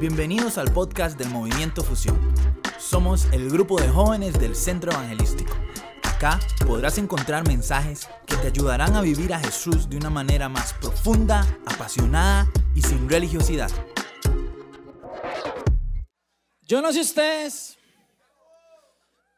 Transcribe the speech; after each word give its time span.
Bienvenidos 0.00 0.58
al 0.58 0.72
podcast 0.72 1.18
del 1.18 1.28
Movimiento 1.30 1.82
Fusión. 1.82 2.32
Somos 2.78 3.24
el 3.32 3.50
grupo 3.50 3.80
de 3.80 3.88
jóvenes 3.88 4.38
del 4.38 4.54
Centro 4.54 4.92
Evangelístico. 4.92 5.52
Acá 6.04 6.38
podrás 6.64 6.98
encontrar 6.98 7.44
mensajes 7.48 8.08
que 8.24 8.36
te 8.36 8.46
ayudarán 8.46 8.94
a 8.94 9.00
vivir 9.00 9.34
a 9.34 9.40
Jesús 9.40 9.90
de 9.90 9.96
una 9.96 10.08
manera 10.08 10.48
más 10.48 10.72
profunda, 10.74 11.44
apasionada 11.66 12.46
y 12.76 12.82
sin 12.82 13.08
religiosidad. 13.08 13.72
Yo 16.62 16.80
no 16.80 16.92
sé 16.92 17.00
ustedes, 17.00 17.76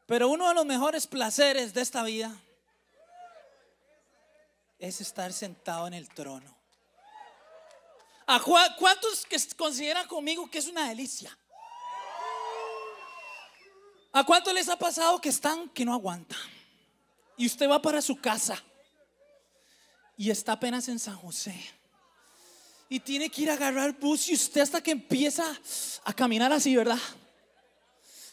pero 0.05 0.29
uno 0.29 0.47
de 0.47 0.55
los 0.55 0.67
mejores 0.67 1.07
placeres 1.07 1.73
de 1.73 1.81
esta 1.81 2.03
vida 2.03 2.37
es 4.79 5.01
estar 5.01 5.33
sentado 5.33 5.87
en 5.87 5.95
el 5.95 6.11
trono. 6.11 6.60
¿A 8.33 8.41
cuántos 8.41 9.27
que 9.27 9.37
consideran 9.57 10.07
conmigo 10.07 10.49
que 10.49 10.59
es 10.59 10.69
una 10.69 10.89
delicia? 10.89 11.37
¿A 14.13 14.23
cuántos 14.23 14.55
les 14.55 14.69
ha 14.69 14.79
pasado 14.79 15.21
que 15.21 15.31
están 15.31 15.69
que 15.71 15.85
no 15.85 15.93
aguantan? 15.93 16.39
Y 17.37 17.47
usted 17.47 17.69
va 17.69 17.83
para 17.83 18.01
su 18.01 18.21
casa 18.21 18.63
y 20.17 20.31
está 20.31 20.53
apenas 20.53 20.87
en 20.87 21.01
San 21.01 21.17
José. 21.17 21.61
Y 22.89 23.01
tiene 23.01 23.31
que 23.31 23.43
ir 23.43 23.51
a 23.51 23.55
agarrar 23.55 23.99
bus 23.99 24.29
y 24.29 24.35
usted 24.35 24.61
hasta 24.61 24.81
que 24.81 24.93
empieza 24.93 25.45
a 26.05 26.13
caminar 26.13 26.53
así, 26.53 26.77
¿verdad? 26.77 27.01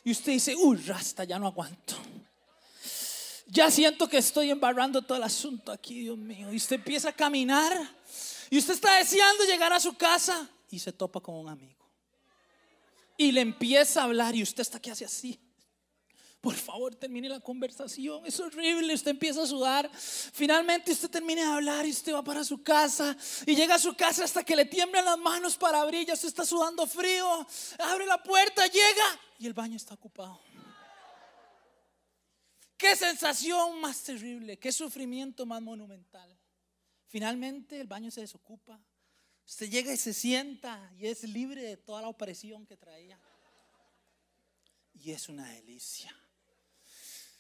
Y 0.03 0.11
usted 0.11 0.33
dice, 0.33 0.55
uy, 0.55 0.77
rasta, 0.77 1.23
ya 1.23 1.39
no 1.39 1.47
aguanto. 1.47 1.95
Ya 3.47 3.71
siento 3.71 4.07
que 4.07 4.19
estoy 4.19 4.51
embarrando 4.51 5.01
todo 5.01 5.17
el 5.17 5.23
asunto 5.23 5.71
aquí, 5.71 6.01
Dios 6.01 6.19
mío. 6.19 6.53
Y 6.53 6.57
usted 6.57 6.75
empieza 6.75 7.09
a 7.09 7.13
caminar 7.13 7.73
y 8.49 8.57
usted 8.57 8.73
está 8.73 8.97
deseando 8.97 9.45
llegar 9.45 9.73
a 9.73 9.79
su 9.79 9.95
casa 9.95 10.49
y 10.69 10.79
se 10.79 10.91
topa 10.91 11.19
con 11.19 11.35
un 11.35 11.49
amigo. 11.49 11.85
Y 13.17 13.31
le 13.31 13.41
empieza 13.41 14.01
a 14.01 14.03
hablar 14.05 14.35
y 14.35 14.43
usted 14.43 14.61
está 14.61 14.77
aquí 14.77 14.89
hace 14.89 15.05
así. 15.05 15.39
Por 16.39 16.53
favor, 16.53 16.95
termine 16.95 17.27
la 17.27 17.39
conversación. 17.39 18.25
Es 18.25 18.39
horrible. 18.39 18.93
Usted 18.93 19.11
empieza 19.11 19.43
a 19.43 19.47
sudar. 19.47 19.89
Finalmente 19.91 20.91
usted 20.91 21.09
termina 21.09 21.41
de 21.41 21.47
hablar 21.47 21.85
y 21.85 21.91
usted 21.91 22.13
va 22.13 22.23
para 22.23 22.43
su 22.43 22.61
casa. 22.61 23.17
Y 23.45 23.55
llega 23.55 23.75
a 23.75 23.79
su 23.79 23.95
casa 23.95 24.23
hasta 24.23 24.43
que 24.43 24.55
le 24.55 24.65
tiemblan 24.65 25.03
las 25.03 25.17
manos 25.17 25.57
para 25.57 25.81
abrir. 25.81 26.05
Ya 26.05 26.13
usted 26.13 26.27
está 26.27 26.45
sudando 26.45 26.85
frío. 26.85 27.45
Abre 27.79 28.05
la 28.05 28.21
puerta, 28.21 28.65
llega 28.67 29.19
y 29.39 29.47
el 29.47 29.53
baño 29.53 29.75
está 29.75 29.95
ocupado. 29.95 30.39
Qué 32.77 32.95
sensación 32.95 33.81
más 33.81 34.03
terrible. 34.03 34.57
Qué 34.57 34.71
sufrimiento 34.71 35.45
más 35.45 35.61
monumental. 35.61 36.36
Finalmente 37.07 37.79
el 37.79 37.87
baño 37.87 38.11
se 38.11 38.21
desocupa. 38.21 38.79
Usted 39.45 39.69
llega 39.69 39.93
y 39.93 39.97
se 39.97 40.13
sienta 40.13 40.91
y 40.97 41.07
es 41.07 41.23
libre 41.23 41.61
de 41.61 41.77
toda 41.77 42.01
la 42.01 42.09
opresión 42.09 42.65
que 42.65 42.75
traía. 42.75 43.19
Y 44.93 45.11
es 45.11 45.29
una 45.29 45.49
delicia. 45.51 46.13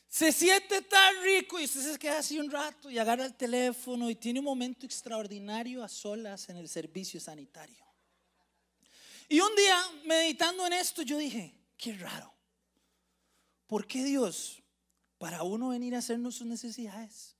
Se 0.07 0.31
siente 0.31 0.81
tan 0.81 1.21
rico 1.21 1.59
y 1.59 1.65
usted 1.65 1.91
se 1.91 1.99
queda 1.99 2.19
así 2.19 2.39
un 2.39 2.49
rato 2.49 2.89
y 2.89 2.97
agarra 2.97 3.25
el 3.25 3.35
teléfono 3.35 4.09
y 4.09 4.15
tiene 4.15 4.39
un 4.39 4.45
momento 4.45 4.85
extraordinario 4.85 5.83
a 5.83 5.89
solas 5.89 6.49
en 6.49 6.57
el 6.57 6.69
servicio 6.69 7.19
sanitario. 7.19 7.85
Y 9.29 9.39
un 9.39 9.53
día, 9.55 9.79
meditando 10.05 10.65
en 10.65 10.73
esto, 10.73 11.01
yo 11.01 11.17
dije, 11.17 11.53
qué 11.77 11.93
raro. 11.93 12.33
¿Por 13.67 13.85
qué 13.85 14.03
Dios, 14.03 14.63
para 15.17 15.43
uno 15.43 15.69
venir 15.69 15.93
a 15.93 15.99
hacernos 15.99 16.35
sus 16.35 16.47
necesidades, 16.47 17.36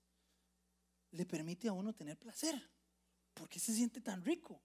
le 1.17 1.25
permite 1.25 1.67
a 1.67 1.73
uno 1.73 1.93
tener 1.93 2.17
placer? 2.17 2.55
¿Por 3.33 3.49
qué 3.49 3.59
se 3.59 3.73
siente 3.73 3.99
tan 4.01 4.23
rico? 4.23 4.61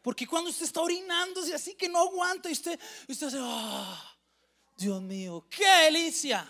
Porque 0.00 0.26
cuando 0.26 0.50
usted 0.50 0.64
está 0.64 0.80
orinándose 0.80 1.54
así 1.54 1.74
que 1.74 1.88
no 1.88 1.98
aguanta 1.98 2.48
y 2.48 2.52
usted, 2.52 2.78
usted 3.08 3.26
hace, 3.26 3.38
ah, 3.40 4.16
Dios 4.76 5.02
mío, 5.02 5.46
qué 5.50 5.66
delicia. 5.84 6.48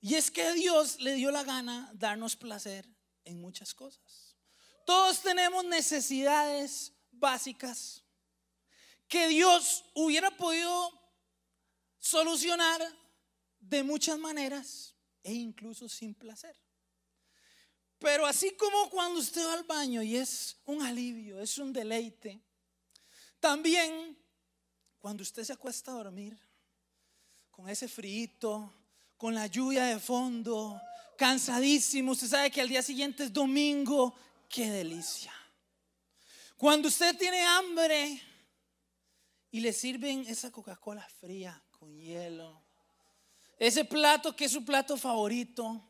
Y 0.00 0.14
es 0.14 0.30
que 0.30 0.54
Dios 0.54 0.98
le 1.00 1.14
dio 1.14 1.30
la 1.30 1.44
gana 1.44 1.90
darnos 1.94 2.36
placer 2.36 2.88
en 3.24 3.40
muchas 3.40 3.74
cosas. 3.74 4.36
Todos 4.86 5.20
tenemos 5.20 5.64
necesidades 5.66 6.94
básicas 7.10 8.02
que 9.06 9.28
Dios 9.28 9.84
hubiera 9.94 10.30
podido 10.30 10.92
solucionar 11.98 12.80
de 13.60 13.82
muchas 13.82 14.18
maneras 14.18 14.94
e 15.22 15.34
incluso 15.34 15.88
sin 15.88 16.14
placer. 16.14 16.56
Pero 17.98 18.26
así 18.26 18.52
como 18.52 18.88
cuando 18.90 19.18
usted 19.18 19.44
va 19.44 19.54
al 19.54 19.64
baño 19.64 20.02
y 20.02 20.16
es 20.16 20.56
un 20.64 20.82
alivio, 20.82 21.40
es 21.40 21.58
un 21.58 21.72
deleite, 21.72 22.40
también 23.40 24.16
cuando 24.98 25.22
usted 25.22 25.44
se 25.44 25.52
acuesta 25.52 25.90
a 25.90 25.94
dormir 25.94 26.38
con 27.50 27.68
ese 27.68 27.88
frío, 27.88 28.72
con 29.16 29.34
la 29.34 29.48
lluvia 29.48 29.84
de 29.86 29.98
fondo, 29.98 30.80
cansadísimo, 31.16 32.12
usted 32.12 32.28
sabe 32.28 32.50
que 32.50 32.60
al 32.60 32.68
día 32.68 32.82
siguiente 32.82 33.24
es 33.24 33.32
domingo, 33.32 34.14
qué 34.48 34.70
delicia. 34.70 35.32
Cuando 36.56 36.88
usted 36.88 37.16
tiene 37.16 37.44
hambre 37.44 38.22
y 39.50 39.60
le 39.60 39.72
sirven 39.72 40.20
esa 40.28 40.52
Coca-Cola 40.52 41.08
fría 41.20 41.60
con 41.70 41.96
hielo, 41.96 42.62
ese 43.58 43.84
plato 43.84 44.36
que 44.36 44.44
es 44.44 44.52
su 44.52 44.64
plato 44.64 44.96
favorito, 44.96 45.87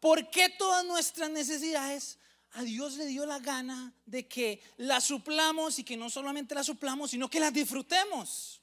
¿por 0.00 0.30
qué 0.30 0.48
todas 0.48 0.84
nuestras 0.84 1.30
necesidades 1.30 2.18
a 2.52 2.62
Dios 2.62 2.94
le 2.94 3.06
dio 3.06 3.26
la 3.26 3.38
gana 3.38 3.94
de 4.06 4.26
que 4.26 4.62
las 4.76 5.04
suplamos 5.04 5.78
y 5.78 5.84
que 5.84 5.96
no 5.96 6.10
solamente 6.10 6.54
las 6.54 6.66
suplamos, 6.66 7.10
sino 7.10 7.28
que 7.28 7.40
las 7.40 7.52
disfrutemos? 7.52 8.60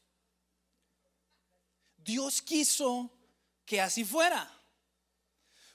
Dios 1.97 2.41
quiso 2.41 3.11
que 3.65 3.81
así 3.81 4.03
fuera. 4.05 4.51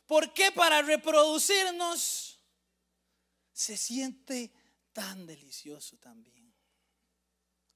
Porque 0.06 0.50
para 0.52 0.82
reproducirnos 0.82 2.38
se 3.52 3.76
siente 3.76 4.52
tan 4.92 5.26
delicioso 5.26 5.96
también. 5.98 6.52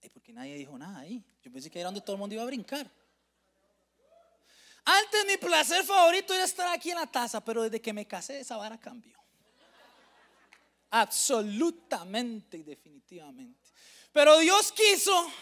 Y 0.03 0.09
porque 0.09 0.33
nadie 0.33 0.57
dijo 0.57 0.77
nada 0.77 1.01
ahí. 1.01 1.25
Yo 1.43 1.51
pensé 1.51 1.71
que 1.71 1.81
era 1.81 1.89
donde 1.89 2.01
todo 2.01 2.15
el 2.15 2.21
mundo 2.21 2.35
iba 2.35 2.43
a 2.43 2.47
brincar. 2.47 2.91
Antes 4.85 5.27
mi 5.27 5.37
placer 5.39 5.85
favorito 5.85 6.35
era 6.35 6.45
estar 6.45 6.69
aquí 6.69 6.91
en 6.91 6.97
la 6.97 7.07
taza, 7.07 7.43
pero 7.43 7.63
desde 7.63 7.81
que 7.81 7.93
me 7.93 8.07
casé 8.07 8.41
esa 8.41 8.57
vara 8.57 8.79
cambió. 8.79 9.19
Absolutamente 10.91 12.59
y 12.59 12.63
definitivamente. 12.63 13.71
Pero 14.13 14.39
Dios 14.39 14.71
quiso 14.71 15.33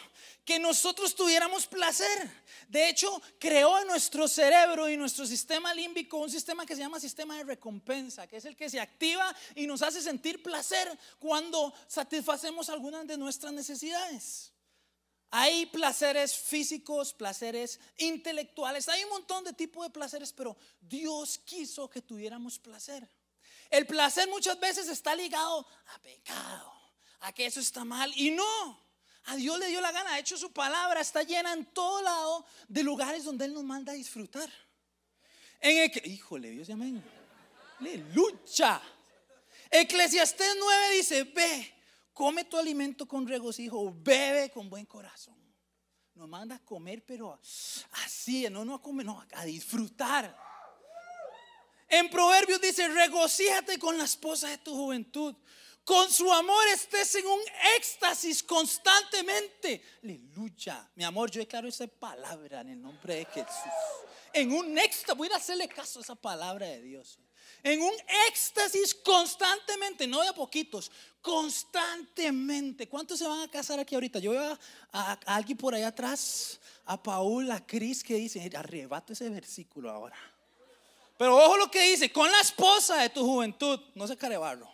que 0.44 0.58
nosotros 0.58 1.14
tuviéramos 1.14 1.66
placer. 1.66 2.30
De 2.68 2.88
hecho, 2.88 3.20
creó 3.38 3.78
en 3.80 3.86
nuestro 3.86 4.26
cerebro 4.26 4.88
y 4.88 4.96
nuestro 4.96 5.26
sistema 5.26 5.74
límbico 5.74 6.18
un 6.18 6.30
sistema 6.30 6.64
que 6.64 6.74
se 6.74 6.80
llama 6.80 6.98
sistema 6.98 7.36
de 7.36 7.44
recompensa, 7.44 8.26
que 8.26 8.38
es 8.38 8.44
el 8.44 8.56
que 8.56 8.70
se 8.70 8.80
activa 8.80 9.34
y 9.54 9.66
nos 9.66 9.82
hace 9.82 10.00
sentir 10.00 10.42
placer 10.42 10.98
cuando 11.18 11.74
satisfacemos 11.86 12.68
algunas 12.70 13.06
de 13.06 13.18
nuestras 13.18 13.52
necesidades. 13.52 14.51
Hay 15.34 15.64
placeres 15.64 16.34
físicos, 16.34 17.14
placeres 17.14 17.80
intelectuales, 17.96 18.86
hay 18.90 19.02
un 19.04 19.10
montón 19.10 19.42
de 19.44 19.54
tipos 19.54 19.82
de 19.82 19.90
placeres, 19.90 20.30
pero 20.30 20.54
Dios 20.78 21.38
quiso 21.38 21.88
que 21.88 22.02
tuviéramos 22.02 22.58
placer. 22.58 23.08
El 23.70 23.86
placer 23.86 24.28
muchas 24.28 24.60
veces 24.60 24.90
está 24.90 25.14
ligado 25.14 25.66
a 25.86 25.98
pecado, 26.00 26.74
a 27.20 27.32
que 27.32 27.46
eso 27.46 27.60
está 27.60 27.82
mal 27.82 28.12
y 28.14 28.30
no. 28.30 28.78
A 29.24 29.36
Dios 29.36 29.58
le 29.58 29.68
dio 29.68 29.80
la 29.80 29.90
gana. 29.90 30.12
De 30.12 30.20
hecho, 30.20 30.36
su 30.36 30.52
palabra 30.52 31.00
está 31.00 31.22
llena 31.22 31.54
en 31.54 31.64
todo 31.64 32.02
lado 32.02 32.44
de 32.68 32.82
lugares 32.82 33.24
donde 33.24 33.46
Él 33.46 33.54
nos 33.54 33.64
manda 33.64 33.92
a 33.92 33.94
disfrutar. 33.94 34.52
En 35.60 35.78
el 35.78 35.90
que, 35.90 36.06
híjole, 36.06 36.50
Dios 36.50 36.68
amén. 36.68 37.02
Aleluya. 37.80 38.82
Eclesiastés 39.70 40.56
9 40.58 40.90
dice: 40.96 41.22
Ve, 41.24 41.74
come 42.12 42.44
tu 42.44 42.56
alimento 42.56 43.06
con 43.06 43.26
regocijo, 43.26 43.92
bebe 43.94 44.50
con 44.50 44.68
buen 44.68 44.86
corazón. 44.86 45.36
Nos 46.14 46.28
manda 46.28 46.56
a 46.56 46.64
comer, 46.64 47.04
pero 47.04 47.40
así, 48.04 48.46
no, 48.50 48.64
no 48.64 48.74
a 48.74 48.82
comer, 48.82 49.06
no, 49.06 49.24
a 49.32 49.44
disfrutar. 49.44 50.36
En 51.88 52.08
Proverbios 52.10 52.60
dice: 52.60 52.88
Regocíjate 52.88 53.78
con 53.78 53.96
la 53.96 54.04
esposa 54.04 54.48
de 54.48 54.58
tu 54.58 54.74
juventud 54.74 55.34
con 55.84 56.10
su 56.10 56.32
amor 56.32 56.64
estés 56.68 57.14
en 57.16 57.26
un 57.26 57.40
éxtasis 57.76 58.42
constantemente. 58.42 59.82
Aleluya. 60.02 60.88
Mi 60.94 61.04
amor, 61.04 61.30
yo 61.30 61.40
declaro 61.40 61.68
esa 61.68 61.86
palabra 61.88 62.60
en 62.60 62.70
el 62.70 62.80
nombre 62.80 63.16
de 63.16 63.24
Jesús. 63.26 63.72
En 64.32 64.52
un 64.52 64.78
éxtasis, 64.78 65.16
voy 65.16 65.28
a 65.32 65.36
hacerle 65.36 65.68
caso 65.68 65.98
a 65.98 66.02
esa 66.02 66.14
palabra 66.14 66.66
de 66.66 66.82
Dios. 66.82 67.18
En 67.64 67.82
un 67.82 67.92
éxtasis 68.28 68.94
constantemente, 68.94 70.06
no 70.06 70.20
de 70.20 70.28
a 70.28 70.32
poquitos, 70.32 70.90
constantemente. 71.22 72.88
¿Cuántos 72.88 73.20
se 73.20 73.26
van 73.26 73.40
a 73.40 73.50
casar 73.50 73.78
aquí 73.78 73.94
ahorita? 73.94 74.18
Yo 74.18 74.32
veo 74.32 74.58
a, 74.92 75.12
alguien 75.26 75.56
por 75.56 75.74
allá 75.74 75.88
atrás, 75.88 76.60
a 76.84 77.00
Paula, 77.00 77.54
a 77.54 77.66
Cris, 77.66 78.02
que 78.02 78.16
dice, 78.16 78.50
arrebato 78.54 79.12
ese 79.12 79.30
versículo 79.30 79.90
ahora. 79.90 80.16
Pero 81.16 81.36
ojo 81.36 81.56
lo 81.56 81.70
que 81.70 81.90
dice, 81.90 82.12
con 82.12 82.30
la 82.30 82.40
esposa 82.40 82.96
de 82.96 83.08
tu 83.08 83.24
juventud, 83.24 83.78
no 83.94 84.08
se 84.08 84.16
carebarlo 84.16 84.68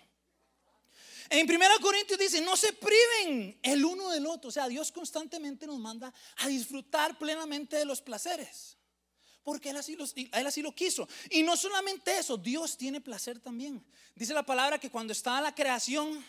En 1.29 1.49
1 1.49 1.65
Corintios 1.83 2.19
dice, 2.19 2.41
no 2.41 2.57
se 2.57 2.73
priven 2.73 3.59
el 3.63 3.85
uno 3.85 4.09
del 4.09 4.27
otro. 4.27 4.49
O 4.49 4.53
sea, 4.53 4.67
Dios 4.67 4.91
constantemente 4.91 5.67
nos 5.67 5.79
manda 5.79 6.13
a 6.39 6.49
disfrutar 6.49 7.19
plenamente 7.19 7.77
de 7.77 7.85
los 7.85 8.01
placeres. 8.01 8.79
Porque 9.43 9.71
él 9.71 9.77
así, 9.77 9.97
él 10.33 10.47
así 10.47 10.63
lo 10.63 10.75
quiso. 10.75 11.07
Y 11.31 11.43
no 11.43 11.57
solamente 11.57 12.19
eso, 12.19 12.39
Dios 12.39 12.79
tiene 12.79 13.01
placer 13.03 13.39
también. 13.41 13.85
Dice 14.15 14.33
la 14.33 14.43
palabra 14.43 14.79
que 14.79 14.91
cuando 14.91 15.13
estaba 15.13 15.41
la 15.41 15.55
creación, 15.55 16.25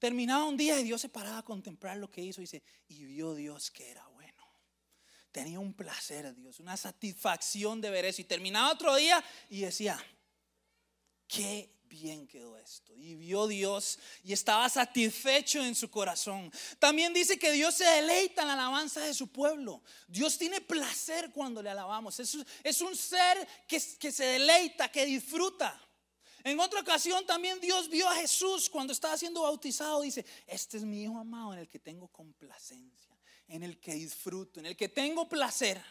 terminaba 0.00 0.44
un 0.44 0.56
día 0.56 0.80
y 0.80 0.82
Dios 0.82 1.00
se 1.00 1.08
paraba 1.08 1.38
a 1.38 1.44
contemplar 1.44 1.96
lo 1.98 2.10
que 2.10 2.22
hizo. 2.22 2.40
Y 2.40 2.44
dice, 2.44 2.62
y 2.88 3.04
vio 3.04 3.34
Dios 3.34 3.70
que 3.70 3.88
era 3.88 4.04
bueno. 4.08 4.42
Tenía 5.30 5.60
un 5.60 5.74
placer 5.74 6.34
Dios, 6.34 6.58
una 6.58 6.76
satisfacción 6.76 7.80
de 7.80 7.90
ver 7.90 8.06
eso. 8.06 8.22
Y 8.22 8.24
terminaba 8.24 8.72
otro 8.72 8.96
día 8.96 9.22
y 9.48 9.60
decía, 9.60 10.02
qué 11.28 11.70
bien 11.84 12.26
quedó 12.26 12.56
esto. 12.56 12.96
Y 12.96 13.14
vio 13.14 13.46
Dios 13.46 13.98
y 14.24 14.32
estaba 14.32 14.68
satisfecho 14.68 15.62
en 15.62 15.74
su 15.74 15.90
corazón. 15.90 16.50
También 16.78 17.12
dice 17.12 17.38
que 17.38 17.52
Dios 17.52 17.74
se 17.74 17.84
deleita 17.84 18.42
en 18.42 18.48
la 18.48 18.54
alabanza 18.54 19.00
de 19.00 19.12
su 19.12 19.28
pueblo. 19.28 19.82
Dios 20.08 20.38
tiene 20.38 20.60
placer 20.60 21.30
cuando 21.32 21.62
le 21.62 21.70
alabamos. 21.70 22.18
Es, 22.18 22.38
es 22.64 22.80
un 22.80 22.96
ser 22.96 23.46
que, 23.68 23.80
que 23.98 24.10
se 24.10 24.24
deleita, 24.24 24.90
que 24.90 25.04
disfruta. 25.04 25.78
En 26.44 26.58
otra 26.60 26.80
ocasión 26.80 27.26
también 27.26 27.60
Dios 27.60 27.88
vio 27.88 28.08
a 28.08 28.14
Jesús 28.16 28.68
cuando 28.68 28.92
estaba 28.92 29.16
siendo 29.16 29.42
bautizado. 29.42 30.00
Dice, 30.00 30.24
este 30.46 30.78
es 30.78 30.84
mi 30.84 31.02
hijo 31.02 31.18
amado 31.18 31.52
en 31.52 31.60
el 31.60 31.68
que 31.68 31.78
tengo 31.78 32.08
complacencia, 32.08 33.16
en 33.48 33.62
el 33.62 33.78
que 33.78 33.94
disfruto, 33.94 34.60
en 34.60 34.66
el 34.66 34.76
que 34.76 34.88
tengo 34.88 35.28
placer. 35.28 35.82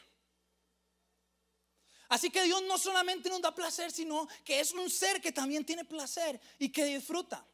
Así 2.10 2.32
que 2.32 2.44
Dios 2.44 2.64
no 2.64 2.78
solamente 2.78 3.30
nos 3.30 3.42
da 3.42 3.54
placer, 3.54 3.92
sino 3.92 4.28
que 4.44 4.60
es 4.60 4.74
un 4.74 4.90
ser 4.90 5.22
que 5.22 5.32
también 5.32 5.64
tiene 5.64 5.86
placer 5.86 6.42
y 6.58 6.70
que 6.70 6.86
disfruta. 6.86 7.46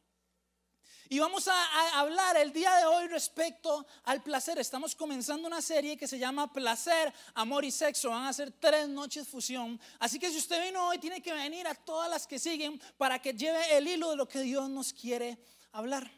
Y 1.08 1.20
vamos 1.20 1.46
a, 1.46 2.00
hablar 2.00 2.36
el 2.36 2.52
día 2.52 2.74
de 2.76 2.84
hoy 2.84 3.06
respecto 3.06 3.86
al 4.04 4.22
placer. 4.22 4.58
Estamos 4.58 4.96
comenzando 4.96 5.46
una 5.46 5.62
serie 5.62 5.96
que 5.96 6.08
se 6.08 6.18
llama 6.18 6.52
Placer, 6.52 7.12
Amor 7.34 7.64
y 7.64 7.70
Sexo. 7.70 8.10
Van 8.10 8.26
a 8.26 8.32
ser 8.32 8.50
tres 8.50 8.88
noches 8.88 9.28
fusión. 9.28 9.80
Así 10.00 10.18
que 10.18 10.30
si 10.30 10.38
usted 10.38 10.64
vino 10.64 10.88
hoy, 10.88 10.98
tiene 10.98 11.22
que 11.22 11.32
venir 11.32 11.68
a 11.68 11.74
todas 11.74 12.10
las 12.10 12.26
que 12.26 12.40
siguen 12.40 12.80
para 12.98 13.20
que 13.20 13.32
lleve 13.32 13.76
el 13.76 13.86
hilo 13.86 14.10
de 14.10 14.16
lo 14.16 14.26
que 14.26 14.40
Dios 14.40 14.68
nos 14.68 14.92
quiere 14.92 15.38
hablar. 15.70 16.10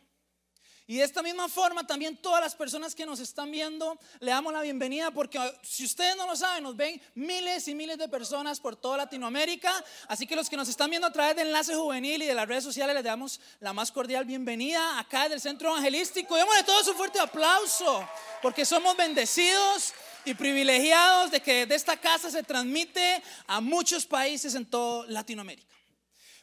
Y 0.90 0.96
de 0.96 1.04
esta 1.04 1.22
misma 1.22 1.50
forma 1.50 1.86
también 1.86 2.16
todas 2.16 2.40
las 2.40 2.54
personas 2.54 2.94
que 2.94 3.04
nos 3.04 3.20
están 3.20 3.50
viendo 3.50 3.98
le 4.20 4.30
damos 4.30 4.54
la 4.54 4.62
bienvenida 4.62 5.10
porque 5.10 5.38
si 5.62 5.84
ustedes 5.84 6.16
no 6.16 6.26
lo 6.26 6.34
saben, 6.34 6.62
nos 6.62 6.78
ven 6.78 6.98
miles 7.14 7.68
y 7.68 7.74
miles 7.74 7.98
de 7.98 8.08
personas 8.08 8.58
por 8.58 8.74
toda 8.74 8.96
Latinoamérica. 8.96 9.70
Así 10.06 10.26
que 10.26 10.34
los 10.34 10.48
que 10.48 10.56
nos 10.56 10.66
están 10.66 10.88
viendo 10.88 11.06
a 11.06 11.12
través 11.12 11.36
de 11.36 11.42
Enlace 11.42 11.74
Juvenil 11.74 12.22
y 12.22 12.26
de 12.26 12.32
las 12.32 12.48
redes 12.48 12.64
sociales 12.64 12.94
les 12.94 13.04
damos 13.04 13.38
la 13.60 13.74
más 13.74 13.92
cordial 13.92 14.24
bienvenida 14.24 14.98
acá 14.98 15.28
del 15.28 15.42
Centro 15.42 15.68
Evangelístico. 15.68 16.34
Démosle 16.36 16.62
todos 16.62 16.88
un 16.88 16.96
fuerte 16.96 17.20
aplauso 17.20 18.08
porque 18.40 18.64
somos 18.64 18.96
bendecidos 18.96 19.92
y 20.24 20.32
privilegiados 20.32 21.30
de 21.30 21.40
que 21.40 21.66
de 21.66 21.74
esta 21.74 21.98
casa 21.98 22.30
se 22.30 22.42
transmite 22.42 23.22
a 23.46 23.60
muchos 23.60 24.06
países 24.06 24.54
en 24.54 24.64
toda 24.64 25.06
Latinoamérica. 25.08 25.77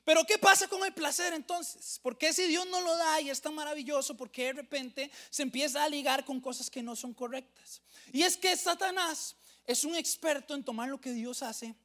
Pero 0.06 0.24
¿qué 0.24 0.38
pasa 0.38 0.68
con 0.68 0.86
el 0.86 0.94
placer 0.94 1.34
entonces? 1.34 2.00
¿Por 2.02 2.16
qué 2.16 2.32
si 2.32 2.44
Dios 2.44 2.68
no 2.68 2.80
lo 2.80 2.96
da 2.96 3.20
y 3.22 3.32
es 3.32 3.42
tan 3.42 3.56
maravilloso, 3.56 4.16
por 4.16 4.30
qué 4.30 4.46
de 4.46 4.54
repente 4.54 5.12
se 5.32 5.42
empieza 5.42 5.84
a 5.84 5.90
ligar 5.90 6.24
con 6.24 6.40
cosas 6.40 6.70
que 6.70 6.84
no 6.84 6.96
son 6.96 7.14
correctas? 7.14 7.82
Y 8.14 8.22
es 8.22 8.38
que 8.38 8.56
Satanás 8.56 9.36
es 9.66 9.84
un 9.84 9.96
experto 9.96 10.54
en 10.54 10.64
tomar 10.64 10.90
lo 10.90 11.02
que 11.02 11.12
Dios 11.12 11.42
hace 11.42 11.76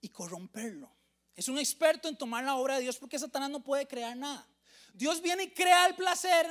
y 0.00 0.08
corromperlo. 0.08 0.88
Es 1.34 1.48
un 1.48 1.58
experto 1.58 2.08
en 2.08 2.16
tomar 2.16 2.44
la 2.44 2.54
obra 2.54 2.76
de 2.76 2.82
Dios 2.82 2.96
porque 2.96 3.18
Satanás 3.18 3.50
no 3.50 3.58
puede 3.58 3.88
crear 3.88 4.16
nada. 4.16 4.46
Dios 4.92 5.20
viene 5.20 5.42
y 5.42 5.50
crea 5.50 5.86
el 5.86 5.96
placer, 5.96 6.46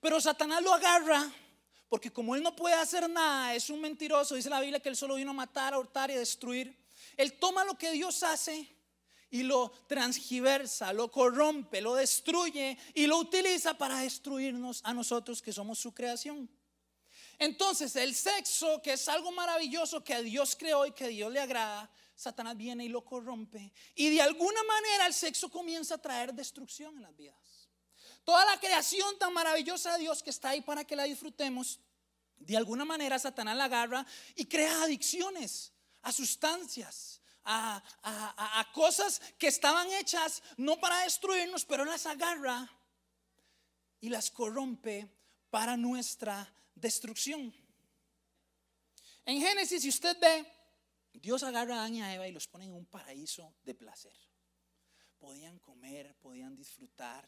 pero 0.00 0.20
Satanás 0.20 0.60
lo 0.60 0.74
agarra 0.74 1.32
porque 1.88 2.12
como 2.12 2.34
él 2.34 2.42
no 2.42 2.56
puede 2.56 2.74
hacer 2.74 3.08
nada, 3.08 3.54
es 3.54 3.70
un 3.70 3.80
mentiroso, 3.80 4.34
dice 4.34 4.50
la 4.50 4.58
Biblia 4.58 4.80
que 4.80 4.88
él 4.88 4.96
solo 4.96 5.14
vino 5.14 5.30
a 5.30 5.34
matar, 5.34 5.72
a 5.72 5.78
hurtar 5.78 6.10
y 6.10 6.14
a 6.14 6.18
destruir. 6.18 6.76
Él 7.16 7.34
toma 7.34 7.64
lo 7.64 7.78
que 7.78 7.92
Dios 7.92 8.24
hace 8.24 8.73
y 9.34 9.42
lo 9.42 9.68
transgiversa, 9.88 10.92
lo 10.92 11.10
corrompe, 11.10 11.80
lo 11.80 11.96
destruye 11.96 12.78
y 12.94 13.08
lo 13.08 13.18
utiliza 13.18 13.74
para 13.74 13.98
destruirnos 13.98 14.80
a 14.84 14.94
nosotros 14.94 15.42
que 15.42 15.52
somos 15.52 15.80
su 15.80 15.92
creación. 15.92 16.48
Entonces 17.40 17.96
el 17.96 18.14
sexo, 18.14 18.80
que 18.80 18.92
es 18.92 19.08
algo 19.08 19.32
maravilloso 19.32 20.04
que 20.04 20.22
Dios 20.22 20.54
creó 20.54 20.86
y 20.86 20.92
que 20.92 21.06
a 21.06 21.08
Dios 21.08 21.32
le 21.32 21.40
agrada, 21.40 21.90
Satanás 22.14 22.56
viene 22.56 22.84
y 22.84 22.88
lo 22.88 23.04
corrompe. 23.04 23.72
Y 23.96 24.08
de 24.10 24.22
alguna 24.22 24.62
manera 24.62 25.08
el 25.08 25.12
sexo 25.12 25.50
comienza 25.50 25.96
a 25.96 25.98
traer 25.98 26.32
destrucción 26.32 26.94
en 26.94 27.02
las 27.02 27.16
vidas. 27.16 27.68
Toda 28.22 28.44
la 28.44 28.60
creación 28.60 29.18
tan 29.18 29.32
maravillosa 29.32 29.94
de 29.94 30.02
Dios 30.02 30.22
que 30.22 30.30
está 30.30 30.50
ahí 30.50 30.60
para 30.60 30.84
que 30.84 30.94
la 30.94 31.02
disfrutemos, 31.02 31.80
de 32.36 32.56
alguna 32.56 32.84
manera 32.84 33.18
Satanás 33.18 33.56
la 33.56 33.64
agarra 33.64 34.06
y 34.36 34.44
crea 34.44 34.84
adicciones 34.84 35.72
a 36.02 36.12
sustancias, 36.12 37.20
a, 37.44 38.70
cosas 38.72 39.20
que 39.38 39.48
estaban 39.48 39.90
hechas 39.92 40.42
no 40.56 40.80
para 40.80 41.00
destruirnos, 41.00 41.64
pero 41.64 41.84
las 41.84 42.06
agarra 42.06 42.70
y 44.00 44.08
las 44.08 44.30
corrompe 44.30 45.08
para 45.50 45.76
nuestra 45.76 46.52
destrucción. 46.74 47.54
En 49.24 49.40
Génesis, 49.40 49.82
si 49.82 49.88
usted 49.88 50.16
ve, 50.20 50.46
Dios 51.14 51.42
agarra 51.42 51.76
a 51.76 51.78
Adán 51.78 51.94
y 51.94 52.02
a 52.02 52.14
Eva 52.14 52.28
y 52.28 52.32
los 52.32 52.46
pone 52.46 52.66
en 52.66 52.74
un 52.74 52.84
paraíso 52.86 53.54
de 53.64 53.74
placer. 53.74 54.12
Podían 55.18 55.58
comer, 55.58 56.14
podían 56.16 56.54
disfrutar. 56.54 57.26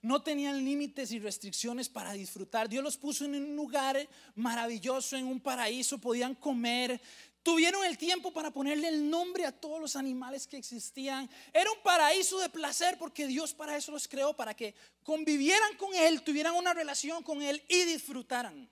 No 0.00 0.22
tenían 0.22 0.64
límites 0.64 1.10
y 1.10 1.18
restricciones 1.18 1.88
para 1.88 2.12
disfrutar. 2.12 2.68
Dios 2.68 2.84
los 2.84 2.96
puso 2.96 3.24
en 3.24 3.34
un 3.34 3.56
lugar 3.56 4.08
maravilloso, 4.36 5.16
en 5.16 5.26
un 5.26 5.40
paraíso. 5.40 5.98
Podían 5.98 6.36
comer, 6.36 7.00
Tuvieron 7.42 7.84
el 7.84 7.96
tiempo 7.96 8.32
para 8.32 8.50
ponerle 8.50 8.88
el 8.88 9.08
nombre 9.08 9.46
a 9.46 9.52
todos 9.52 9.80
los 9.80 9.96
animales 9.96 10.46
que 10.46 10.56
existían. 10.56 11.30
Era 11.52 11.70
un 11.70 11.82
paraíso 11.82 12.38
de 12.38 12.48
placer 12.48 12.98
porque 12.98 13.26
Dios 13.26 13.54
para 13.54 13.76
eso 13.76 13.92
los 13.92 14.06
creó, 14.06 14.34
para 14.34 14.54
que 14.54 14.74
convivieran 15.02 15.76
con 15.76 15.94
Él, 15.94 16.22
tuvieran 16.22 16.54
una 16.54 16.74
relación 16.74 17.22
con 17.22 17.40
Él 17.42 17.64
y 17.68 17.84
disfrutaran. 17.84 18.70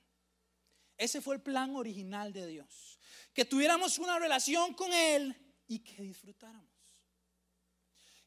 Ese 0.97 1.21
fue 1.21 1.37
el 1.37 1.43
plan 1.43 1.77
original 1.77 2.33
de 2.33 2.47
Dios. 2.47 2.99
Que 3.33 3.45
tuviéramos 3.45 3.99
una 3.99 4.19
relación 4.19 4.75
con 4.75 4.93
Él 4.93 5.35
y 5.69 5.81
que 5.81 6.03
disfrutáramos. 6.03 6.71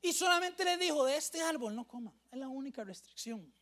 Y 0.01 0.13
solamente 0.13 0.63
le 0.63 0.77
dijo, 0.77 1.05
de 1.05 1.17
este 1.17 1.41
árbol 1.41 1.75
no 1.75 1.87
coman. 1.87 2.13
Es 2.31 2.39
la 2.39 2.47
única 2.47 2.83
restricción. 2.83 3.53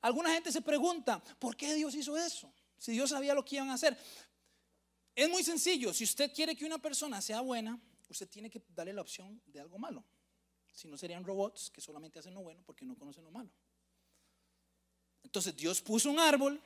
Alguna 0.00 0.32
gente 0.32 0.50
se 0.50 0.62
pregunta, 0.62 1.22
¿por 1.38 1.56
qué 1.56 1.74
Dios 1.74 1.94
hizo 1.94 2.16
eso? 2.16 2.52
Si 2.78 2.92
Dios 2.92 3.10
sabía 3.10 3.34
lo 3.34 3.44
que 3.44 3.56
iban 3.56 3.68
a 3.70 3.74
hacer. 3.74 3.96
Es 5.14 5.28
muy 5.28 5.42
sencillo. 5.42 5.92
Si 5.92 6.04
usted 6.04 6.32
quiere 6.32 6.56
que 6.56 6.64
una 6.64 6.78
persona 6.78 7.20
sea 7.20 7.40
buena, 7.40 7.78
usted 8.08 8.28
tiene 8.28 8.50
que 8.50 8.62
darle 8.74 8.92
la 8.92 9.02
opción 9.02 9.40
de 9.46 9.60
algo 9.60 9.78
malo. 9.78 10.04
Si 10.72 10.88
no 10.88 10.96
serían 10.96 11.24
robots 11.24 11.70
que 11.70 11.80
solamente 11.80 12.18
hacen 12.18 12.34
lo 12.34 12.42
bueno 12.42 12.62
porque 12.64 12.84
no 12.84 12.96
conocen 12.96 13.24
lo 13.24 13.30
malo. 13.30 13.50
Entonces 15.22 15.54
Dios 15.56 15.80
puso 15.82 16.10
un 16.10 16.18
árbol 16.18 16.60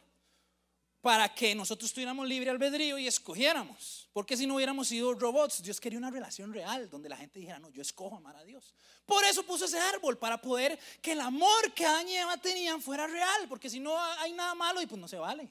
para 1.04 1.34
que 1.34 1.54
nosotros 1.54 1.92
tuviéramos 1.92 2.26
libre 2.26 2.48
albedrío 2.48 2.96
y 2.96 3.06
escogiéramos. 3.06 4.08
Porque 4.14 4.38
si 4.38 4.46
no 4.46 4.54
hubiéramos 4.54 4.88
sido 4.88 5.12
robots, 5.12 5.62
Dios 5.62 5.78
quería 5.78 5.98
una 5.98 6.10
relación 6.10 6.50
real 6.50 6.88
donde 6.88 7.10
la 7.10 7.16
gente 7.18 7.40
dijera, 7.40 7.58
no, 7.58 7.68
yo 7.68 7.82
escojo 7.82 8.16
amar 8.16 8.36
a 8.36 8.44
Dios. 8.44 8.74
Por 9.04 9.22
eso 9.24 9.44
puso 9.44 9.66
ese 9.66 9.78
árbol, 9.78 10.16
para 10.16 10.40
poder 10.40 10.78
que 11.02 11.12
el 11.12 11.20
amor 11.20 11.74
que 11.74 11.84
Adán 11.84 12.08
y 12.08 12.16
Eva 12.16 12.38
tenían 12.38 12.80
fuera 12.80 13.06
real. 13.06 13.46
Porque 13.50 13.68
si 13.68 13.80
no 13.80 14.02
hay 14.02 14.32
nada 14.32 14.54
malo 14.54 14.80
y 14.80 14.86
pues 14.86 14.98
no 14.98 15.06
se 15.06 15.18
vale. 15.18 15.50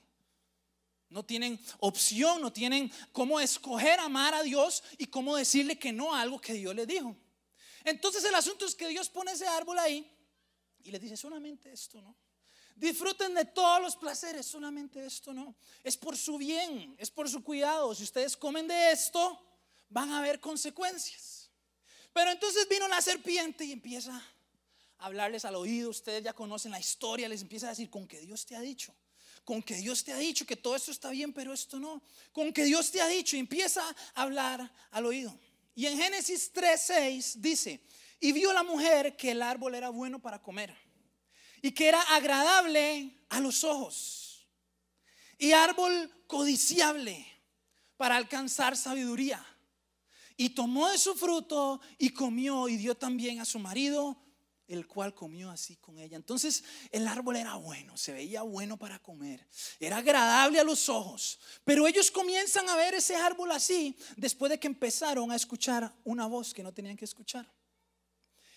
No 1.13 1.23
tienen 1.23 1.59
opción, 1.77 2.41
no 2.41 2.51
tienen 2.51 2.91
cómo 3.11 3.39
escoger 3.39 3.99
amar 3.99 4.33
a 4.33 4.41
Dios 4.41 4.83
y 4.97 5.05
cómo 5.05 5.35
decirle 5.35 5.77
que 5.77 5.93
no 5.93 6.15
a 6.15 6.21
algo 6.21 6.41
que 6.41 6.53
Dios 6.53 6.73
le 6.73 6.87
dijo. 6.87 7.15
Entonces 7.83 8.23
el 8.23 8.33
asunto 8.33 8.65
es 8.65 8.73
que 8.73 8.87
Dios 8.87 9.09
pone 9.09 9.31
ese 9.31 9.45
árbol 9.45 9.77
ahí 9.77 10.09
y 10.83 10.89
le 10.89 10.97
dice 10.97 11.15
solamente 11.15 11.71
esto, 11.71 12.01
¿no? 12.01 12.15
Disfruten 12.75 13.35
de 13.35 13.45
todos 13.45 13.79
los 13.79 13.95
placeres, 13.95 14.47
solamente 14.47 15.05
esto, 15.05 15.35
¿no? 15.35 15.55
Es 15.83 15.95
por 15.95 16.17
su 16.17 16.39
bien, 16.39 16.95
es 16.97 17.11
por 17.11 17.29
su 17.29 17.43
cuidado. 17.43 17.93
Si 17.93 18.01
ustedes 18.01 18.35
comen 18.35 18.67
de 18.67 18.91
esto, 18.91 19.39
van 19.89 20.09
a 20.09 20.17
haber 20.17 20.39
consecuencias. 20.39 21.51
Pero 22.11 22.31
entonces 22.31 22.67
vino 22.67 22.87
la 22.87 23.01
serpiente 23.01 23.65
y 23.65 23.71
empieza 23.71 24.15
a 24.97 25.05
hablarles 25.05 25.45
al 25.45 25.53
oído. 25.53 25.91
Ustedes 25.91 26.23
ya 26.23 26.33
conocen 26.33 26.71
la 26.71 26.79
historia, 26.79 27.29
les 27.29 27.43
empieza 27.43 27.67
a 27.67 27.69
decir 27.69 27.91
con 27.91 28.07
que 28.07 28.19
Dios 28.19 28.47
te 28.47 28.55
ha 28.55 28.61
dicho 28.61 28.95
con 29.43 29.61
que 29.61 29.75
Dios 29.75 30.03
te 30.03 30.13
ha 30.13 30.17
dicho 30.17 30.45
que 30.45 30.55
todo 30.55 30.75
esto 30.75 30.91
está 30.91 31.09
bien, 31.09 31.33
pero 31.33 31.53
esto 31.53 31.79
no. 31.79 32.01
Con 32.31 32.53
que 32.53 32.63
Dios 32.63 32.91
te 32.91 33.01
ha 33.01 33.07
dicho 33.07 33.35
empieza 33.35 33.83
a 34.15 34.21
hablar 34.21 34.71
al 34.91 35.05
oído. 35.05 35.37
Y 35.75 35.87
en 35.87 35.97
Génesis 35.97 36.51
3:6 36.53 37.35
dice, 37.35 37.81
y 38.19 38.31
vio 38.31 38.53
la 38.53 38.63
mujer 38.63 39.17
que 39.17 39.31
el 39.31 39.41
árbol 39.41 39.75
era 39.75 39.89
bueno 39.89 40.19
para 40.19 40.41
comer 40.41 40.73
y 41.61 41.71
que 41.71 41.87
era 41.87 42.01
agradable 42.01 43.11
a 43.29 43.39
los 43.39 43.63
ojos 43.63 44.47
y 45.37 45.51
árbol 45.51 46.09
codiciable 46.27 47.25
para 47.97 48.15
alcanzar 48.15 48.77
sabiduría. 48.77 49.45
Y 50.35 50.49
tomó 50.49 50.89
de 50.89 50.97
su 50.97 51.15
fruto 51.15 51.79
y 51.97 52.09
comió 52.09 52.67
y 52.67 52.77
dio 52.77 52.95
también 52.95 53.39
a 53.39 53.45
su 53.45 53.59
marido 53.59 54.17
el 54.67 54.87
cual 54.87 55.13
comió 55.13 55.49
así 55.49 55.75
con 55.77 55.99
ella. 55.99 56.15
Entonces 56.15 56.63
el 56.91 57.07
árbol 57.07 57.35
era 57.35 57.55
bueno, 57.55 57.97
se 57.97 58.13
veía 58.13 58.41
bueno 58.41 58.77
para 58.77 58.99
comer, 58.99 59.47
era 59.79 59.97
agradable 59.97 60.59
a 60.59 60.63
los 60.63 60.89
ojos. 60.89 61.39
Pero 61.63 61.87
ellos 61.87 62.11
comienzan 62.11 62.69
a 62.69 62.75
ver 62.75 62.95
ese 62.95 63.15
árbol 63.15 63.51
así 63.51 63.97
después 64.15 64.49
de 64.49 64.59
que 64.59 64.67
empezaron 64.67 65.31
a 65.31 65.35
escuchar 65.35 65.93
una 66.03 66.27
voz 66.27 66.53
que 66.53 66.63
no 66.63 66.73
tenían 66.73 66.97
que 66.97 67.05
escuchar. 67.05 67.51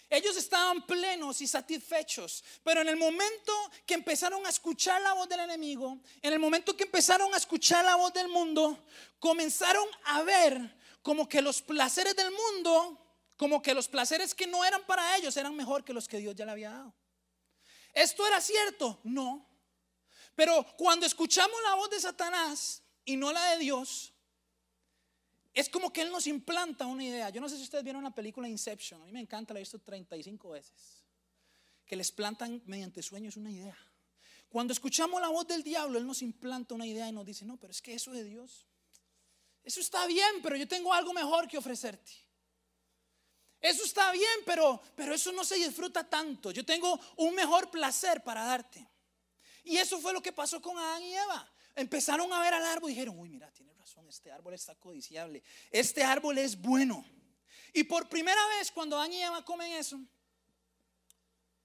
Ellos 0.09 0.37
estaban 0.37 0.87
plenos 0.87 1.41
y 1.41 1.49
satisfechos, 1.49 2.45
pero 2.63 2.81
en 2.81 2.89
el 2.89 2.97
momento 2.97 3.53
que 3.85 3.95
empezaron 3.95 4.47
a 4.47 4.51
escuchar 4.51 5.03
la 5.03 5.15
voz 5.15 5.29
del 5.29 5.41
enemigo, 5.41 6.01
en 6.23 6.33
el 6.33 6.39
momento 6.39 6.77
que 6.77 6.85
empezaron 6.85 7.35
a 7.35 7.37
escuchar 7.37 7.85
la 7.85 7.97
voz 7.97 8.13
del 8.13 8.29
mundo, 8.29 8.87
comenzaron 9.19 9.85
a 10.05 10.23
ver 10.23 10.77
como 11.03 11.29
que 11.29 11.43
los 11.43 11.61
placeres 11.61 12.15
del 12.15 12.31
mundo 12.31 13.06
como 13.37 13.61
que 13.61 13.75
los 13.75 13.89
placeres 13.89 14.35
que 14.35 14.47
no 14.47 14.65
eran 14.65 14.85
para 14.87 15.17
ellos 15.17 15.37
eran 15.37 15.55
mejor 15.55 15.85
que 15.85 15.93
los 15.93 16.09
que 16.09 16.19
Dios 16.19 16.35
ya 16.35 16.45
le 16.45 16.53
había 16.53 16.71
dado. 16.71 16.95
¿Esto 17.93 18.27
era 18.27 18.41
cierto? 18.41 19.01
No. 19.05 19.47
Pero 20.35 20.67
cuando 20.77 21.07
escuchamos 21.07 21.57
la 21.65 21.75
voz 21.75 21.91
de 21.91 22.01
Satanás 22.01 22.83
y 23.05 23.17
no 23.17 23.33
la 23.33 23.53
de 23.53 23.59
Dios, 23.59 24.13
es 25.55 25.71
como 25.71 25.91
que 25.91 26.03
Él 26.03 26.11
nos 26.11 26.27
implanta 26.27 26.87
una 26.87 27.03
idea. 27.03 27.31
Yo 27.31 27.41
no 27.41 27.49
sé 27.49 27.57
si 27.57 27.63
ustedes 27.63 27.83
vieron 27.83 28.05
la 28.05 28.15
película 28.15 28.47
Inception. 28.47 29.01
A 29.01 29.07
mí 29.07 29.13
me 29.13 29.21
encanta, 29.21 29.55
la 29.55 29.61
he 29.61 29.63
visto 29.63 29.79
35 29.79 30.51
veces. 30.51 31.07
Que 31.87 31.97
les 31.97 32.13
plantan 32.13 32.63
mediante 32.67 33.03
sueños 33.03 33.37
una 33.37 33.51
idea. 33.51 33.79
Cuando 34.51 34.75
escuchamos 34.75 35.21
la 35.21 35.29
voz 35.29 35.47
del 35.47 35.63
diablo, 35.63 35.99
Él 35.99 36.07
nos 36.07 36.21
implanta 36.21 36.75
una 36.75 36.87
idea 36.87 37.09
y 37.09 37.13
nos 37.13 37.25
dice, 37.25 37.47
no, 37.47 37.57
pero 37.57 37.71
es 37.71 37.81
que 37.81 37.95
eso 37.95 38.13
de 38.13 38.25
Dios, 38.25 38.67
eso 39.65 39.81
está 39.81 40.07
bien, 40.07 40.43
pero 40.43 40.57
yo 40.57 40.69
tengo 40.69 40.93
algo 40.93 41.13
mejor 41.15 41.49
que 41.49 41.59
ofrecerte. 41.59 42.26
Eso 43.61 43.85
está 43.85 44.13
bien, 44.13 44.41
pero, 44.45 44.81
pero 44.95 45.15
eso 45.15 45.33
no 45.33 45.45
se 45.45 45.57
disfruta 45.57 46.09
tanto. 46.09 46.51
Yo 46.51 46.65
tengo 46.65 46.99
un 47.17 47.35
mejor 47.35 47.71
placer 47.71 48.23
para 48.23 48.45
darte. 48.45 48.87
Y 49.65 49.79
eso 49.79 49.99
fue 49.99 50.13
lo 50.13 50.23
que 50.23 50.33
pasó 50.33 50.61
con 50.61 50.79
Adán 50.79 51.03
y 51.03 51.15
Eva. 51.15 51.53
Empezaron 51.75 52.33
a 52.33 52.41
ver 52.41 52.55
al 52.55 52.65
árbol 52.65 52.91
y 52.91 52.95
dijeron, 52.95 53.19
uy, 53.19 53.29
mira, 53.29 53.51
tiene 53.53 53.75
razón, 53.75 54.09
este 54.09 54.31
árbol 54.31 54.55
está 54.55 54.75
codiciable. 54.77 55.43
Este 55.71 56.05
árbol 56.05 56.39
es 56.39 56.61
bueno. 56.61 57.05
Y 57.73 57.85
por 57.85 58.09
primera 58.09 58.41
vez 58.59 58.71
cuando 58.71 58.97
Adán 58.97 59.13
y 59.13 59.23
Eva 59.23 59.45
comen 59.45 59.73
eso, 59.73 60.01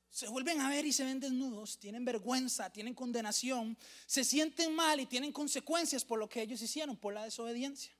se 0.09 0.27
vuelven 0.27 0.59
a 0.59 0.69
ver 0.69 0.85
y 0.85 0.91
se 0.91 1.05
ven 1.05 1.21
desnudos, 1.21 1.79
tienen 1.79 2.03
vergüenza, 2.03 2.69
tienen 2.69 2.93
condenación, 2.93 3.77
se 4.05 4.25
sienten 4.25 4.75
mal 4.75 4.99
y 4.99 5.05
tienen 5.05 5.31
consecuencias 5.31 6.03
por 6.03 6.19
lo 6.19 6.27
que 6.27 6.41
ellos 6.41 6.61
hicieron, 6.61 6.97
por 6.97 7.13
la 7.13 7.23
desobediencia. 7.23 7.93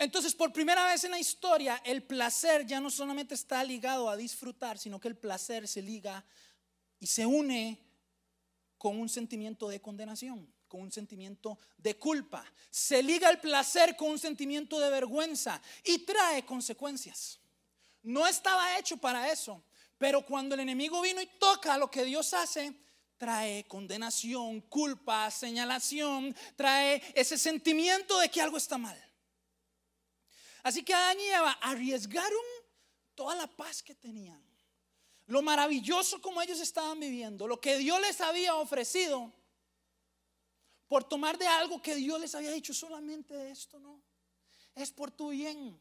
Entonces, 0.00 0.34
por 0.34 0.50
primera 0.50 0.86
vez 0.86 1.04
en 1.04 1.10
la 1.10 1.18
historia, 1.18 1.82
el 1.84 2.02
placer 2.02 2.64
ya 2.64 2.80
no 2.80 2.88
solamente 2.88 3.34
está 3.34 3.62
ligado 3.62 4.08
a 4.08 4.16
disfrutar, 4.16 4.78
sino 4.78 4.98
que 4.98 5.08
el 5.08 5.16
placer 5.16 5.68
se 5.68 5.82
liga 5.82 6.24
y 6.98 7.06
se 7.06 7.26
une 7.26 7.78
con 8.78 8.98
un 8.98 9.10
sentimiento 9.10 9.68
de 9.68 9.82
condenación, 9.82 10.50
con 10.68 10.80
un 10.80 10.90
sentimiento 10.90 11.58
de 11.76 11.98
culpa. 11.98 12.42
Se 12.70 13.02
liga 13.02 13.28
el 13.28 13.40
placer 13.40 13.94
con 13.94 14.12
un 14.12 14.18
sentimiento 14.18 14.80
de 14.80 14.88
vergüenza 14.88 15.60
y 15.84 15.98
trae 15.98 16.46
consecuencias. 16.46 17.38
No 18.02 18.26
estaba 18.26 18.78
hecho 18.78 18.96
para 18.96 19.30
eso, 19.30 19.62
pero 19.98 20.24
cuando 20.24 20.54
el 20.54 20.62
enemigo 20.62 21.02
vino 21.02 21.20
y 21.20 21.28
toca 21.38 21.76
lo 21.76 21.90
que 21.90 22.06
Dios 22.06 22.32
hace, 22.32 22.72
trae 23.18 23.64
condenación, 23.68 24.62
culpa, 24.62 25.30
señalación, 25.30 26.34
trae 26.56 27.02
ese 27.14 27.36
sentimiento 27.36 28.18
de 28.18 28.30
que 28.30 28.40
algo 28.40 28.56
está 28.56 28.78
mal. 28.78 29.09
Así 30.62 30.82
que 30.82 30.94
Adán 30.94 31.18
y 31.20 31.24
Eva 31.24 31.52
arriesgaron 31.62 32.44
toda 33.14 33.34
la 33.34 33.46
paz 33.46 33.82
que 33.82 33.94
tenían, 33.94 34.42
lo 35.26 35.42
maravilloso 35.42 36.20
como 36.20 36.42
ellos 36.42 36.60
estaban 36.60 36.98
viviendo, 36.98 37.46
lo 37.46 37.60
que 37.60 37.78
Dios 37.78 38.00
les 38.00 38.20
había 38.20 38.54
ofrecido, 38.56 39.32
por 40.88 41.04
tomar 41.04 41.38
de 41.38 41.46
algo 41.46 41.80
que 41.80 41.94
Dios 41.94 42.20
les 42.20 42.34
había 42.34 42.50
dicho 42.50 42.74
solamente 42.74 43.32
de 43.34 43.50
esto, 43.50 43.78
no, 43.78 44.02
es 44.74 44.90
por 44.90 45.10
tu 45.10 45.28
bien. 45.28 45.80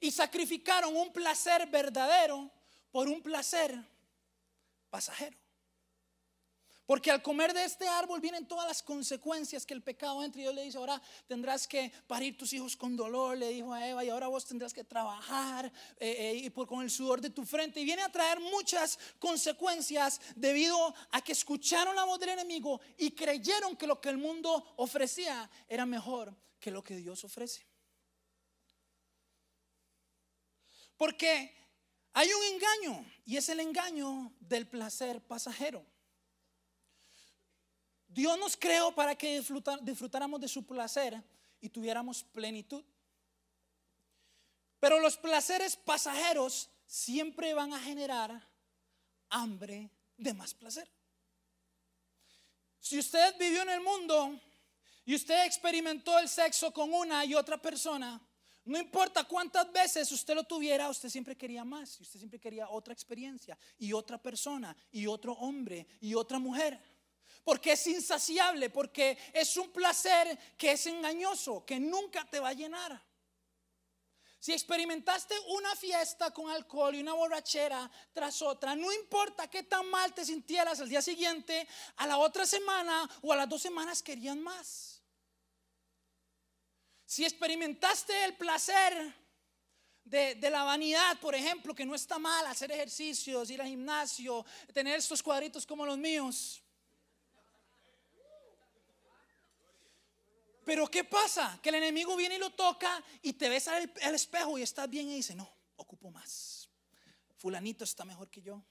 Y 0.00 0.10
sacrificaron 0.10 0.96
un 0.96 1.12
placer 1.12 1.66
verdadero 1.66 2.50
por 2.90 3.08
un 3.08 3.20
placer 3.20 3.78
pasajero. 4.88 5.36
Porque 6.88 7.10
al 7.10 7.20
comer 7.20 7.52
de 7.52 7.64
este 7.64 7.86
árbol 7.86 8.18
vienen 8.18 8.48
todas 8.48 8.66
las 8.66 8.82
consecuencias 8.82 9.66
que 9.66 9.74
el 9.74 9.82
pecado 9.82 10.24
entra. 10.24 10.40
Y 10.40 10.44
Dios 10.44 10.54
le 10.54 10.62
dice, 10.62 10.78
ahora 10.78 11.02
tendrás 11.26 11.68
que 11.68 11.92
parir 12.06 12.38
tus 12.38 12.50
hijos 12.54 12.76
con 12.76 12.96
dolor, 12.96 13.36
le 13.36 13.50
dijo 13.50 13.74
a 13.74 13.86
Eva, 13.86 14.02
y 14.02 14.08
ahora 14.08 14.28
vos 14.28 14.46
tendrás 14.46 14.72
que 14.72 14.84
trabajar 14.84 15.66
eh, 15.98 16.16
eh, 16.18 16.34
y 16.36 16.48
por, 16.48 16.66
con 16.66 16.82
el 16.82 16.90
sudor 16.90 17.20
de 17.20 17.28
tu 17.28 17.44
frente. 17.44 17.78
Y 17.78 17.84
viene 17.84 18.00
a 18.00 18.08
traer 18.10 18.40
muchas 18.40 18.98
consecuencias 19.18 20.18
debido 20.34 20.94
a 21.10 21.20
que 21.20 21.32
escucharon 21.32 21.94
la 21.94 22.04
voz 22.04 22.18
del 22.20 22.30
enemigo 22.30 22.80
y 22.96 23.10
creyeron 23.10 23.76
que 23.76 23.86
lo 23.86 24.00
que 24.00 24.08
el 24.08 24.16
mundo 24.16 24.72
ofrecía 24.76 25.50
era 25.68 25.84
mejor 25.84 26.34
que 26.58 26.70
lo 26.70 26.82
que 26.82 26.96
Dios 26.96 27.22
ofrece. 27.22 27.66
Porque 30.96 31.54
hay 32.14 32.30
un 32.32 32.44
engaño 32.44 33.04
y 33.26 33.36
es 33.36 33.46
el 33.50 33.60
engaño 33.60 34.32
del 34.40 34.66
placer 34.66 35.20
pasajero. 35.20 35.84
Dios 38.08 38.38
nos 38.38 38.56
creó 38.56 38.94
para 38.94 39.14
que 39.14 39.40
disfrutáramos 39.82 40.40
de 40.40 40.48
su 40.48 40.66
placer 40.66 41.22
y 41.60 41.68
tuviéramos 41.68 42.24
plenitud. 42.24 42.82
Pero 44.80 44.98
los 45.00 45.16
placeres 45.16 45.76
pasajeros 45.76 46.70
siempre 46.86 47.52
van 47.52 47.72
a 47.74 47.80
generar 47.80 48.42
hambre 49.28 49.90
de 50.16 50.32
más 50.32 50.54
placer. 50.54 50.88
Si 52.80 52.98
usted 52.98 53.36
vivió 53.38 53.62
en 53.62 53.70
el 53.70 53.80
mundo 53.80 54.40
y 55.04 55.14
usted 55.14 55.44
experimentó 55.44 56.18
el 56.18 56.28
sexo 56.28 56.72
con 56.72 56.92
una 56.92 57.24
y 57.24 57.34
otra 57.34 57.60
persona, 57.60 58.20
no 58.64 58.78
importa 58.78 59.24
cuántas 59.24 59.70
veces 59.72 60.10
usted 60.12 60.34
lo 60.34 60.44
tuviera, 60.44 60.88
usted 60.88 61.08
siempre 61.08 61.36
quería 61.36 61.64
más. 61.64 61.98
Y 61.98 62.02
usted 62.02 62.18
siempre 62.18 62.38
quería 62.38 62.68
otra 62.68 62.92
experiencia 62.92 63.58
y 63.78 63.92
otra 63.92 64.16
persona 64.16 64.76
y 64.90 65.06
otro 65.06 65.32
hombre 65.32 65.86
y 66.00 66.14
otra 66.14 66.38
mujer 66.38 66.80
porque 67.44 67.72
es 67.72 67.86
insaciable, 67.86 68.70
porque 68.70 69.18
es 69.32 69.56
un 69.56 69.70
placer 69.70 70.38
que 70.56 70.72
es 70.72 70.86
engañoso, 70.86 71.64
que 71.64 71.80
nunca 71.80 72.24
te 72.24 72.40
va 72.40 72.50
a 72.50 72.54
llenar. 72.54 73.08
Si 74.40 74.52
experimentaste 74.52 75.34
una 75.48 75.74
fiesta 75.74 76.30
con 76.30 76.48
alcohol 76.48 76.94
y 76.94 77.00
una 77.00 77.12
borrachera 77.12 77.90
tras 78.12 78.40
otra, 78.40 78.76
no 78.76 78.92
importa 78.92 79.50
qué 79.50 79.64
tan 79.64 79.90
mal 79.90 80.14
te 80.14 80.24
sintieras 80.24 80.78
al 80.80 80.88
día 80.88 81.02
siguiente, 81.02 81.66
a 81.96 82.06
la 82.06 82.18
otra 82.18 82.46
semana 82.46 83.08
o 83.22 83.32
a 83.32 83.36
las 83.36 83.48
dos 83.48 83.60
semanas 83.60 84.00
querían 84.00 84.40
más. 84.40 85.02
Si 87.04 87.24
experimentaste 87.24 88.24
el 88.24 88.36
placer 88.36 89.12
de, 90.04 90.36
de, 90.36 90.50
la 90.50 90.62
vanidad, 90.62 91.18
por 91.18 91.34
ejemplo, 91.34 91.74
que 91.74 91.84
no 91.84 91.96
está 91.96 92.18
mal 92.18 92.46
hacer 92.46 92.70
ejercicios, 92.70 93.50
ir 93.50 93.60
al 93.60 93.68
gimnasio, 93.68 94.46
tener 94.72 94.98
estos 94.98 95.20
cuadritos 95.20 95.66
como 95.66 95.84
los 95.84 95.98
míos, 95.98 96.62
Pero 100.68 100.86
¿qué 100.90 101.02
pasa? 101.02 101.58
Que 101.62 101.70
el 101.70 101.76
enemigo 101.76 102.14
viene 102.14 102.34
y 102.34 102.38
lo 102.38 102.50
toca 102.50 103.02
y 103.22 103.32
te 103.32 103.48
ves 103.48 103.68
al, 103.68 103.90
espejo 104.14 104.58
y 104.58 104.62
estás 104.62 104.86
bien 104.90 105.08
y 105.08 105.14
dice, 105.14 105.34
no, 105.34 105.50
ocupo 105.76 106.10
más. 106.10 106.68
Fulanito 107.38 107.84
está 107.84 108.04
mejor 108.04 108.28
que 108.28 108.42
yo. 108.42 108.62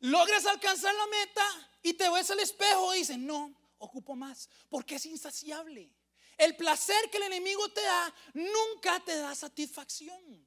Logras 0.00 0.44
alcanzar 0.44 0.94
la 0.94 1.06
meta 1.06 1.70
y 1.82 1.94
te 1.94 2.10
ves 2.10 2.30
al 2.30 2.40
espejo 2.40 2.94
y 2.94 2.98
dices, 2.98 3.16
no, 3.16 3.58
ocupo 3.78 4.14
más. 4.14 4.50
Porque 4.68 4.96
es 4.96 5.06
insaciable. 5.06 5.90
El 6.36 6.54
placer 6.54 7.08
que 7.10 7.16
el 7.16 7.22
enemigo 7.22 7.70
te 7.70 7.80
da 7.80 8.14
nunca 8.34 9.02
te 9.02 9.16
da 9.16 9.34
satisfacción. 9.34 10.46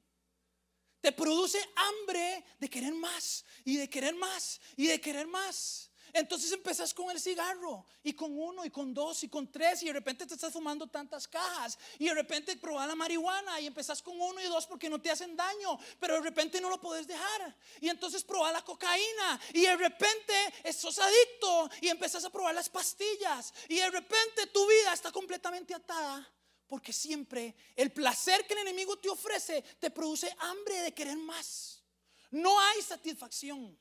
Te 1.00 1.10
produce 1.10 1.58
hambre 1.74 2.44
de 2.60 2.70
querer 2.70 2.94
más 2.94 3.44
y 3.64 3.76
de 3.76 3.90
querer 3.90 4.14
más 4.14 4.60
y 4.76 4.86
de 4.86 5.00
querer 5.00 5.26
más. 5.26 5.89
Entonces 6.12 6.52
empezás 6.52 6.92
con 6.92 7.10
el 7.10 7.20
cigarro 7.20 7.86
y 8.02 8.12
con 8.12 8.36
uno 8.36 8.64
y 8.64 8.70
con 8.70 8.92
dos 8.92 9.22
y 9.24 9.28
con 9.28 9.50
tres 9.50 9.82
y 9.82 9.86
de 9.86 9.92
repente 9.92 10.26
te 10.26 10.34
estás 10.34 10.52
fumando 10.52 10.86
tantas 10.86 11.28
cajas 11.28 11.78
y 11.98 12.06
de 12.06 12.14
repente 12.14 12.56
probás 12.56 12.88
la 12.88 12.94
marihuana 12.94 13.60
y 13.60 13.66
empezás 13.66 14.02
con 14.02 14.20
uno 14.20 14.40
y 14.40 14.44
dos 14.44 14.66
porque 14.66 14.88
no 14.88 15.00
te 15.00 15.10
hacen 15.10 15.36
daño, 15.36 15.78
pero 15.98 16.14
de 16.14 16.20
repente 16.20 16.60
no 16.60 16.70
lo 16.70 16.80
puedes 16.80 17.06
dejar. 17.06 17.56
Y 17.80 17.88
entonces 17.88 18.24
probás 18.24 18.52
la 18.52 18.62
cocaína 18.62 19.40
y 19.52 19.62
de 19.62 19.76
repente 19.76 20.34
sos 20.72 20.98
adicto 20.98 21.70
y 21.80 21.88
empezás 21.88 22.24
a 22.24 22.30
probar 22.30 22.54
las 22.54 22.68
pastillas 22.68 23.52
y 23.68 23.76
de 23.76 23.90
repente 23.90 24.46
tu 24.48 24.66
vida 24.66 24.92
está 24.92 25.12
completamente 25.12 25.74
atada 25.74 26.28
porque 26.66 26.92
siempre 26.92 27.54
el 27.74 27.92
placer 27.92 28.46
que 28.46 28.54
el 28.54 28.60
enemigo 28.60 28.96
te 28.96 29.08
ofrece 29.08 29.62
te 29.80 29.90
produce 29.90 30.32
hambre 30.38 30.76
de 30.82 30.94
querer 30.94 31.16
más. 31.16 31.82
No 32.30 32.58
hay 32.60 32.80
satisfacción. 32.80 33.76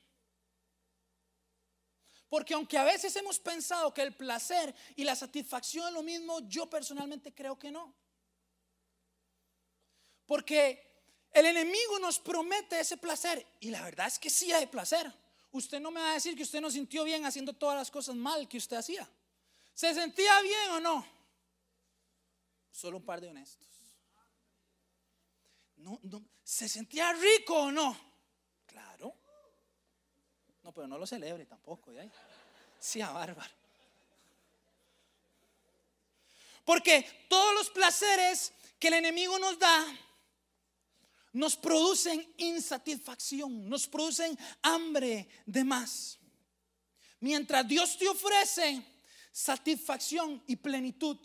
Porque 2.29 2.53
aunque 2.53 2.77
a 2.77 2.83
veces 2.83 3.15
hemos 3.15 3.39
pensado 3.39 3.93
que 3.93 4.03
el 4.03 4.15
placer 4.15 4.73
y 4.95 5.03
la 5.03 5.15
satisfacción 5.15 5.87
es 5.87 5.93
lo 5.93 6.03
mismo, 6.03 6.39
yo 6.47 6.69
personalmente 6.69 7.33
creo 7.33 7.57
que 7.57 7.71
no. 7.71 7.93
Porque 10.25 10.87
El 11.31 11.45
enemigo 11.45 11.99
nos 11.99 12.19
promete 12.19 12.79
ese 12.79 12.97
placer 12.97 13.45
y 13.59 13.69
la 13.69 13.83
verdad 13.83 14.07
es 14.07 14.17
que 14.17 14.29
sí 14.29 14.51
hay 14.51 14.65
placer. 14.65 15.13
Usted 15.51 15.79
no 15.79 15.91
me 15.91 16.01
va 16.01 16.11
a 16.11 16.13
decir 16.13 16.35
que 16.35 16.43
usted 16.43 16.61
no 16.61 16.71
sintió 16.71 17.03
bien 17.03 17.25
haciendo 17.25 17.53
todas 17.53 17.77
las 17.77 17.91
cosas 17.91 18.15
mal 18.15 18.47
que 18.47 18.57
usted 18.57 18.77
hacía. 18.77 19.07
¿Se 19.73 19.93
sentía 19.93 20.41
bien 20.41 20.71
o 20.71 20.79
no? 20.79 21.05
Solo 22.71 22.97
un 22.97 23.05
par 23.05 23.21
de 23.21 23.27
honestos. 23.27 23.67
No, 25.77 25.99
¿Se 26.43 26.67
sentía 26.67 27.13
rico 27.13 27.55
o 27.55 27.71
no? 27.71 28.08
No, 30.69 30.73
pero 30.73 30.87
no 30.87 30.99
lo 30.99 31.07
celebre 31.07 31.47
tampoco. 31.47 31.91
¿ya? 31.91 33.11
Bárbaro. 33.11 33.51
Porque 36.63 37.25
todos 37.27 37.55
los 37.55 37.71
placeres 37.71 38.53
que 38.77 38.89
el 38.89 38.93
enemigo 38.93 39.39
nos 39.39 39.57
da 39.57 39.83
nos 41.33 41.55
producen 41.55 42.35
insatisfacción, 42.37 43.67
nos 43.67 43.87
producen 43.87 44.37
hambre 44.61 45.27
de 45.47 45.63
más. 45.63 46.19
Mientras 47.19 47.67
Dios 47.67 47.97
te 47.97 48.07
ofrece 48.07 48.85
satisfacción 49.31 50.43
y 50.45 50.55
plenitud, 50.55 51.17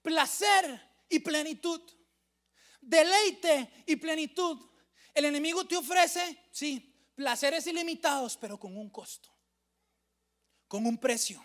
placer 0.00 0.80
y 1.10 1.18
plenitud, 1.18 1.82
deleite 2.80 3.84
y 3.84 3.96
plenitud, 3.96 4.66
el 5.12 5.26
enemigo 5.26 5.66
te 5.66 5.76
ofrece, 5.76 6.38
sí, 6.50 6.95
placeres 7.16 7.66
ilimitados, 7.66 8.36
pero 8.36 8.60
con 8.60 8.76
un 8.76 8.90
costo, 8.90 9.30
con 10.68 10.86
un 10.86 10.98
precio. 10.98 11.44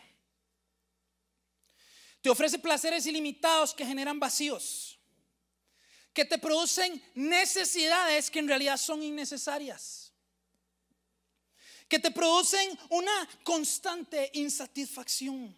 Te 2.22 2.30
ofrece 2.30 2.60
placeres 2.60 3.08
ilimitados 3.08 3.74
que 3.74 3.86
generan 3.86 4.20
vacíos, 4.20 5.00
que 6.13 6.25
te 6.25 6.38
producen 6.38 7.01
necesidades 7.16 8.30
que 8.30 8.40
en 8.40 8.48
realidad 8.48 8.78
son 8.78 9.01
innecesarias, 9.01 10.13
que 11.88 11.98
te 11.98 12.12
producen 12.12 12.78
una 12.90 13.28
constante 13.44 14.30
insatisfacción, 14.34 15.58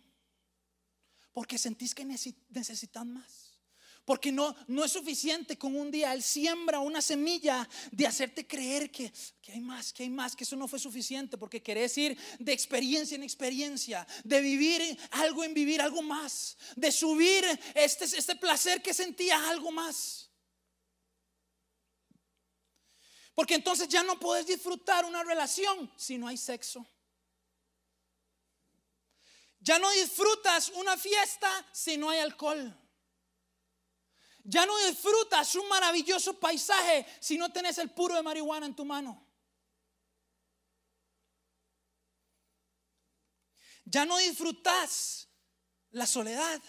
porque 1.33 1.57
sentís 1.57 1.93
que 1.93 2.05
necesitan 2.05 3.11
más. 3.11 3.42
Porque 4.05 4.31
no, 4.31 4.55
no 4.67 4.83
es 4.83 4.91
suficiente 4.91 5.57
con 5.57 5.75
un 5.75 5.89
día. 5.89 6.13
Él 6.13 6.21
siembra 6.21 6.79
una 6.79 7.01
semilla 7.01 7.67
de 7.91 8.05
hacerte 8.05 8.45
creer 8.45 8.91
que, 8.91 9.13
hay 9.47 9.61
más, 9.61 9.93
que 9.93 10.03
hay 10.03 10.09
más, 10.09 10.35
que 10.35 10.43
eso 10.43 10.55
no 10.55 10.67
fue 10.67 10.79
suficiente. 10.79 11.37
Porque 11.37 11.63
querés 11.63 11.97
ir 11.97 12.17
de 12.39 12.51
experiencia 12.51 13.15
en 13.15 13.23
experiencia, 13.23 14.05
de 14.23 14.41
vivir 14.41 14.81
algo 15.11 15.43
en 15.43 15.53
vivir 15.53 15.81
algo 15.81 16.01
más, 16.01 16.57
de 16.75 16.91
subir 16.91 17.45
este, 17.75 18.05
este 18.05 18.35
placer 18.35 18.81
que 18.81 18.93
sentía 18.93 19.49
algo 19.49 19.71
más. 19.71 20.29
Porque 23.35 23.55
entonces 23.55 23.87
ya 23.87 24.03
no 24.03 24.19
puedes 24.19 24.45
disfrutar 24.45 25.05
una 25.05 25.23
relación 25.23 25.91
si 25.95 26.17
no 26.17 26.27
hay 26.27 26.37
sexo. 26.37 26.85
Ya 29.59 29.79
no 29.79 29.89
disfrutas 29.91 30.69
una 30.75 30.97
fiesta 30.97 31.49
si 31.71 31.95
no 31.95 32.09
hay 32.09 32.19
alcohol. 32.19 32.77
Ya 34.43 34.65
no 34.65 34.77
disfrutas 34.85 35.55
un 35.55 35.67
maravilloso 35.69 36.37
paisaje 36.39 37.05
si 37.19 37.37
no 37.37 37.51
tenés 37.51 37.77
el 37.77 37.91
puro 37.91 38.15
de 38.15 38.23
marihuana 38.23 38.65
en 38.65 38.75
tu 38.75 38.83
mano. 38.83 39.25
Ya 43.85 44.05
no 44.05 44.17
disfrutas 44.17 45.29
la 45.91 46.05
soledad 46.05 46.61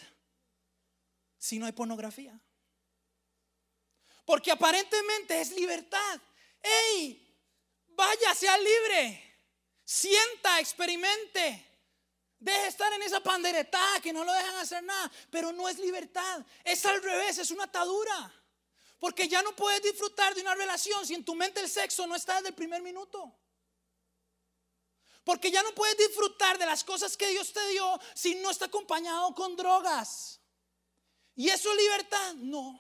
si 1.39 1.59
no 1.59 1.67
hay 1.67 1.73
pornografía. 1.73 2.39
Porque 4.25 4.53
aparentemente 4.53 5.41
es 5.41 5.53
libertad. 5.53 6.21
¡Ey! 6.63 7.21
Vaya, 7.89 8.35
sea 8.35 8.57
libre. 8.57 9.23
Sienta, 9.85 10.61
experimente. 10.61 11.74
Deje 12.45 12.67
estar 12.67 12.93
en 12.93 13.03
esa 13.03 13.21
panderetada 13.21 14.01
que 14.03 14.13
no 14.13 14.23
lo 14.23 14.31
dejan 14.31 14.57
hacer 14.57 14.83
nada, 14.83 15.11
pero 15.31 15.51
no 15.51 15.67
es 15.67 15.79
libertad, 15.79 16.45
es 16.63 16.85
al 16.85 17.03
revés, 17.03 17.39
es 17.39 17.51
una 17.51 17.65
atadura. 17.65 18.31
Porque 18.99 19.27
ya 19.27 19.41
no 19.41 19.57
puedes 19.57 19.81
disfrutar 19.81 20.35
de 20.35 20.43
una 20.43 20.55
relación 20.55 21.07
si 21.07 21.15
en 21.15 21.25
tu 21.25 21.35
mente 21.35 21.61
el 21.61 21.71
sexo 21.71 22.07
no 22.07 22.15
está 22.15 22.35
desde 22.35 22.51
el 22.51 22.55
primer 22.55 22.83
minuto. 22.83 23.35
Porque 25.25 25.51
ya 25.51 25.63
no 25.63 25.75
puedes 25.75 25.97
disfrutar 25.97 26.59
de 26.59 26.67
las 26.67 26.85
cosas 26.85 27.17
que 27.17 27.29
Dios 27.29 27.51
te 27.51 27.67
dio 27.71 27.99
si 28.15 28.35
no 28.35 28.51
está 28.51 28.67
acompañado 28.67 29.35
con 29.35 29.57
drogas. 29.57 30.39
¿Y 31.35 31.49
eso 31.49 31.73
es 31.73 31.79
libertad? 31.79 32.35
No. 32.35 32.79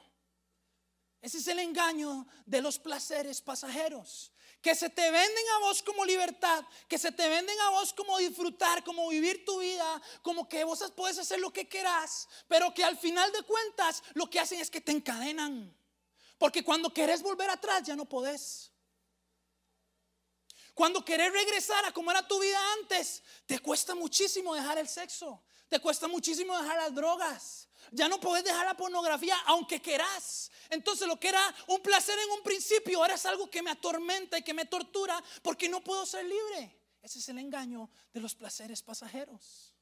Ese 1.22 1.38
es 1.38 1.48
el 1.48 1.58
engaño 1.60 2.26
de 2.44 2.60
los 2.60 2.78
placeres 2.78 3.40
pasajeros 3.40 4.33
que 4.64 4.74
se 4.74 4.88
te 4.88 5.10
venden 5.10 5.44
a 5.56 5.58
vos 5.58 5.82
como 5.82 6.06
libertad, 6.06 6.64
que 6.88 6.96
se 6.96 7.12
te 7.12 7.28
venden 7.28 7.60
a 7.60 7.68
vos 7.68 7.92
como 7.92 8.16
disfrutar, 8.16 8.82
como 8.82 9.06
vivir 9.10 9.44
tu 9.44 9.58
vida, 9.58 10.00
como 10.22 10.48
que 10.48 10.64
vos 10.64 10.82
puedes 10.96 11.18
hacer 11.18 11.38
lo 11.38 11.52
que 11.52 11.68
quieras, 11.68 12.26
pero 12.48 12.72
que 12.72 12.82
al 12.82 12.96
final 12.96 13.30
de 13.30 13.42
cuentas 13.42 14.02
lo 14.14 14.30
que 14.30 14.40
hacen 14.40 14.58
es 14.58 14.70
que 14.70 14.80
te 14.80 14.92
encadenan. 14.92 15.76
Porque 16.38 16.64
cuando 16.64 16.94
querés 16.94 17.20
volver 17.20 17.50
atrás 17.50 17.82
ya 17.82 17.94
no 17.94 18.06
podés. 18.06 18.72
Cuando 20.72 21.04
querés 21.04 21.30
regresar 21.30 21.84
a 21.84 21.92
como 21.92 22.10
era 22.10 22.26
tu 22.26 22.40
vida 22.40 22.58
antes, 22.80 23.22
te 23.44 23.58
cuesta 23.58 23.94
muchísimo 23.94 24.54
dejar 24.54 24.78
el 24.78 24.88
sexo, 24.88 25.44
te 25.68 25.78
cuesta 25.78 26.08
muchísimo 26.08 26.56
dejar 26.56 26.78
las 26.78 26.94
drogas, 26.94 27.63
ya 27.92 28.08
no 28.08 28.20
puedes 28.20 28.44
dejar 28.44 28.66
la 28.66 28.76
pornografía 28.76 29.36
aunque 29.46 29.80
querás. 29.80 30.50
Entonces 30.70 31.06
lo 31.06 31.18
que 31.18 31.28
era 31.28 31.54
un 31.68 31.80
placer 31.80 32.18
en 32.18 32.30
un 32.30 32.42
principio 32.42 32.98
ahora 32.98 33.14
es 33.14 33.26
algo 33.26 33.50
que 33.50 33.62
me 33.62 33.70
atormenta 33.70 34.38
y 34.38 34.42
que 34.42 34.54
me 34.54 34.66
tortura 34.66 35.22
porque 35.42 35.68
no 35.68 35.82
puedo 35.82 36.04
ser 36.06 36.24
libre. 36.24 36.76
Ese 37.02 37.18
es 37.18 37.28
el 37.28 37.38
engaño 37.38 37.90
de 38.12 38.20
los 38.20 38.34
placeres 38.34 38.82
pasajeros. 38.82 39.74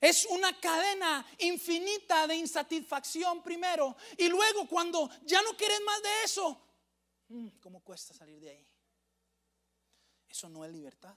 Es 0.00 0.26
una 0.26 0.58
cadena 0.60 1.26
infinita 1.38 2.26
de 2.26 2.36
insatisfacción 2.36 3.42
primero 3.42 3.96
y 4.16 4.28
luego 4.28 4.68
cuando 4.68 5.10
ya 5.24 5.40
no 5.42 5.56
quieres 5.56 5.80
más 5.84 6.02
de 6.02 6.22
eso, 6.24 6.60
mm, 7.28 7.48
¿cómo 7.60 7.80
cuesta 7.82 8.14
salir 8.14 8.38
de 8.40 8.50
ahí? 8.50 8.66
Eso 10.28 10.48
no 10.48 10.64
es 10.64 10.72
libertad. 10.72 11.16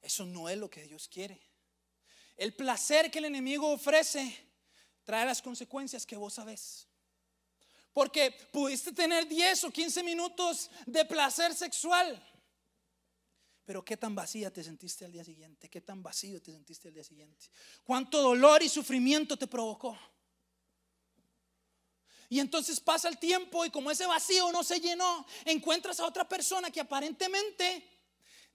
Eso 0.00 0.24
no 0.24 0.48
es 0.48 0.56
lo 0.56 0.70
que 0.70 0.84
Dios 0.84 1.08
quiere. 1.08 1.40
El 2.36 2.54
placer 2.54 3.10
que 3.10 3.18
el 3.18 3.26
enemigo 3.26 3.70
ofrece 3.70 4.46
trae 5.04 5.24
las 5.24 5.40
consecuencias 5.40 6.04
que 6.04 6.16
vos 6.16 6.34
sabés. 6.34 6.86
Porque 7.92 8.30
pudiste 8.52 8.92
tener 8.92 9.26
10 9.26 9.64
o 9.64 9.70
15 9.70 10.02
minutos 10.02 10.70
de 10.84 11.04
placer 11.04 11.54
sexual. 11.54 12.22
Pero 13.64 13.84
qué 13.84 13.96
tan 13.96 14.14
vacía 14.14 14.52
te 14.52 14.62
sentiste 14.62 15.04
al 15.04 15.12
día 15.12 15.24
siguiente, 15.24 15.70
qué 15.70 15.80
tan 15.80 16.02
vacío 16.02 16.42
te 16.42 16.52
sentiste 16.52 16.88
al 16.88 16.94
día 16.94 17.04
siguiente. 17.04 17.46
Cuánto 17.82 18.20
dolor 18.20 18.62
y 18.62 18.68
sufrimiento 18.68 19.36
te 19.36 19.46
provocó. 19.46 19.98
Y 22.28 22.40
entonces 22.40 22.80
pasa 22.80 23.08
el 23.08 23.18
tiempo 23.18 23.64
y 23.64 23.70
como 23.70 23.90
ese 23.90 24.06
vacío 24.06 24.50
no 24.52 24.62
se 24.62 24.80
llenó, 24.80 25.26
encuentras 25.44 26.00
a 26.00 26.06
otra 26.06 26.28
persona 26.28 26.70
que 26.70 26.80
aparentemente 26.80 27.95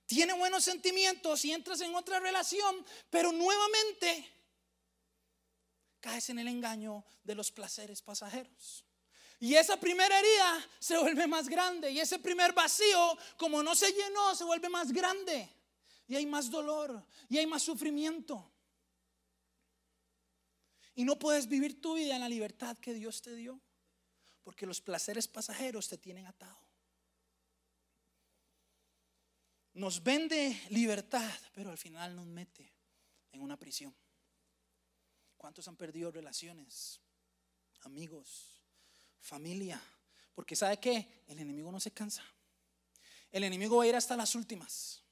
tiene 0.06 0.34
buenos 0.34 0.64
sentimientos 0.64 1.46
y 1.46 1.52
entras 1.52 1.82
en 1.82 1.96
otra 1.96 2.20
relación, 2.20 2.86
pero 3.10 3.32
nuevamente 3.32 4.30
caes 6.00 6.30
en 6.30 6.40
el 6.40 6.48
engaño 6.48 7.06
de 7.24 7.36
los 7.36 7.52
placeres 7.52 8.02
pasajeros. 8.02 8.84
Y 9.40 9.56
esa 9.56 9.80
primera 9.80 10.20
herida 10.20 10.70
se 10.80 10.98
vuelve 10.98 11.28
más 11.28 11.48
grande 11.48 11.92
y 11.92 12.00
ese 12.00 12.20
primer 12.20 12.54
vacío, 12.54 13.18
como 13.38 13.64
no 13.64 13.74
se 13.74 13.92
llenó, 13.92 14.36
se 14.36 14.44
vuelve 14.44 14.70
más 14.70 14.92
grande. 14.92 15.50
Y 16.08 16.16
hay 16.16 16.26
más 16.26 16.52
dolor 16.52 17.06
y 17.30 17.38
hay 17.38 17.48
más 17.48 17.64
sufrimiento. 17.64 18.52
Y 20.94 21.06
no 21.06 21.18
puedes 21.18 21.48
vivir 21.48 21.82
tu 21.82 21.94
vida 21.94 22.16
en 22.16 22.22
la 22.22 22.30
libertad 22.30 22.78
que 22.78 22.94
Dios 22.94 23.22
te 23.22 23.34
dio, 23.34 23.60
porque 24.44 24.66
los 24.66 24.82
placeres 24.82 25.28
pasajeros 25.28 25.88
te 25.88 25.98
tienen 25.98 26.28
atado 26.28 26.71
nos 29.74 30.04
vende 30.04 30.60
libertad, 30.70 31.32
pero 31.54 31.72
al 31.72 31.78
final 31.78 32.16
nos 32.16 32.26
mete 32.26 32.74
en 33.32 33.42
una 33.42 33.58
prisión. 33.58 33.96
¿Cuántos 35.38 35.68
han 35.68 35.76
perdido 35.76 36.12
relaciones, 36.12 37.00
amigos, 37.82 38.62
familia? 39.20 39.82
Porque 40.36 40.56
sabe 40.56 40.80
que 40.80 41.24
el 41.28 41.40
enemigo 41.40 41.72
no 41.72 41.80
se 41.80 41.92
cansa. 41.92 42.24
El 43.32 43.44
enemigo 43.44 43.78
va 43.78 43.84
a 43.84 43.88
ir 43.88 43.96
hasta 43.96 44.18
las 44.18 44.36
últimas. 44.36 45.04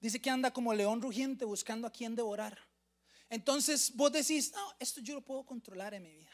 Dice 0.00 0.20
que 0.20 0.30
anda 0.30 0.52
como 0.52 0.72
león 0.72 1.02
rugiente 1.02 1.44
buscando 1.44 1.86
a 1.86 1.92
quien 1.92 2.14
devorar. 2.14 2.58
Entonces 3.28 3.94
vos 3.94 4.12
decís, 4.12 4.52
no, 4.52 4.74
esto 4.78 5.00
yo 5.00 5.14
lo 5.14 5.24
puedo 5.24 5.44
controlar 5.44 5.94
en 5.94 6.04
mi 6.04 6.12
vida. 6.12 6.32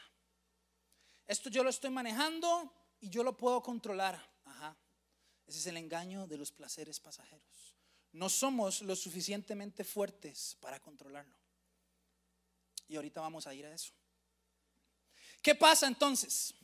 Esto 1.25 1.49
yo 1.49 1.63
lo 1.63 1.69
estoy 1.69 1.89
manejando 1.89 2.71
y 2.99 3.09
yo 3.09 3.23
lo 3.23 3.35
puedo 3.35 3.63
controlar. 3.63 4.32
Es 5.55 5.67
el 5.67 5.77
engaño 5.77 6.25
de 6.25 6.37
los 6.37 6.51
placeres 6.51 6.99
pasajeros. 6.99 7.75
No 8.11 8.29
somos 8.29 8.81
lo 8.81 8.95
suficientemente 8.95 9.83
fuertes 9.83 10.57
para 10.59 10.79
controlarlo. 10.79 11.35
Y 12.87 12.95
ahorita 12.95 13.21
vamos 13.21 13.47
a 13.47 13.53
ir 13.53 13.65
a 13.65 13.73
eso. 13.73 13.93
¿Qué 15.41 15.55
pasa 15.55 15.87
entonces? 15.87 16.55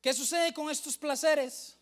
¿Qué 0.00 0.12
sucede 0.12 0.52
con 0.54 0.70
estos 0.70 0.96
placeres? 0.96 1.76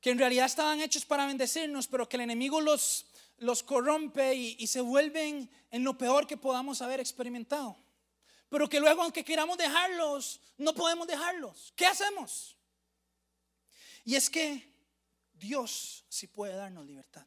Que 0.00 0.10
en 0.10 0.18
realidad 0.18 0.46
estaban 0.46 0.80
hechos 0.80 1.04
para 1.04 1.26
bendecirnos, 1.26 1.88
pero 1.88 2.08
que 2.08 2.16
el 2.16 2.22
enemigo 2.22 2.60
los, 2.60 3.06
los 3.38 3.62
corrompe 3.62 4.34
y, 4.34 4.56
y 4.58 4.66
se 4.66 4.80
vuelven 4.80 5.50
en 5.70 5.84
lo 5.84 5.96
peor 5.98 6.26
que 6.26 6.36
podamos 6.36 6.82
haber 6.82 7.00
experimentado. 7.00 7.76
Pero 8.48 8.68
que 8.68 8.80
luego, 8.80 9.02
aunque 9.02 9.24
queramos 9.24 9.58
dejarlos, 9.58 10.40
no 10.58 10.74
podemos 10.74 11.06
dejarlos. 11.06 11.72
¿Qué 11.76 11.86
hacemos? 11.86 12.57
Y 14.08 14.16
es 14.16 14.30
que 14.30 14.66
Dios 15.34 16.06
sí 16.08 16.28
puede 16.28 16.54
darnos 16.54 16.86
libertad. 16.86 17.26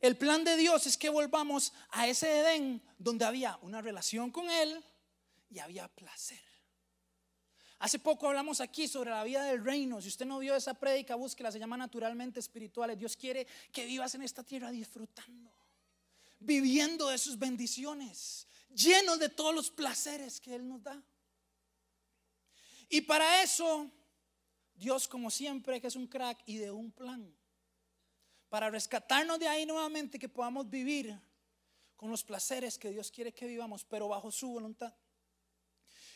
El 0.00 0.16
plan 0.16 0.44
de 0.44 0.56
Dios 0.56 0.86
es 0.86 0.96
que 0.96 1.10
volvamos 1.10 1.74
a 1.90 2.08
ese 2.08 2.38
Edén 2.38 2.82
donde 2.96 3.26
había 3.26 3.58
una 3.60 3.82
relación 3.82 4.30
con 4.30 4.50
Él 4.50 4.82
y 5.50 5.58
había 5.58 5.88
placer. 5.88 6.40
Hace 7.80 7.98
poco 7.98 8.28
hablamos 8.28 8.62
aquí 8.62 8.88
sobre 8.88 9.10
la 9.10 9.24
vida 9.24 9.44
del 9.44 9.62
reino. 9.62 10.00
Si 10.00 10.08
usted 10.08 10.24
no 10.24 10.38
vio 10.38 10.56
esa 10.56 10.72
prédica, 10.72 11.16
búsquela, 11.16 11.52
se 11.52 11.58
llama 11.58 11.76
naturalmente 11.76 12.40
espirituales. 12.40 12.98
Dios 12.98 13.14
quiere 13.14 13.46
que 13.70 13.84
vivas 13.84 14.14
en 14.14 14.22
esta 14.22 14.42
tierra 14.42 14.70
disfrutando, 14.70 15.52
viviendo 16.40 17.08
de 17.08 17.18
sus 17.18 17.38
bendiciones, 17.38 18.46
lleno 18.74 19.18
de 19.18 19.28
todos 19.28 19.54
los 19.54 19.70
placeres 19.70 20.40
que 20.40 20.54
Él 20.54 20.66
nos 20.66 20.82
da. 20.82 20.98
Y 22.88 23.02
para 23.02 23.42
eso, 23.42 23.90
Dios, 24.82 25.06
como 25.06 25.30
siempre, 25.30 25.80
que 25.80 25.86
es 25.86 25.94
un 25.94 26.08
crack 26.08 26.42
y 26.44 26.56
de 26.56 26.72
un 26.72 26.90
plan, 26.90 27.32
para 28.48 28.68
rescatarnos 28.68 29.38
de 29.38 29.46
ahí 29.46 29.64
nuevamente, 29.64 30.18
que 30.18 30.28
podamos 30.28 30.68
vivir 30.68 31.16
con 31.94 32.10
los 32.10 32.24
placeres 32.24 32.76
que 32.76 32.90
Dios 32.90 33.12
quiere 33.12 33.32
que 33.32 33.46
vivamos, 33.46 33.84
pero 33.84 34.08
bajo 34.08 34.32
su 34.32 34.48
voluntad. 34.48 34.92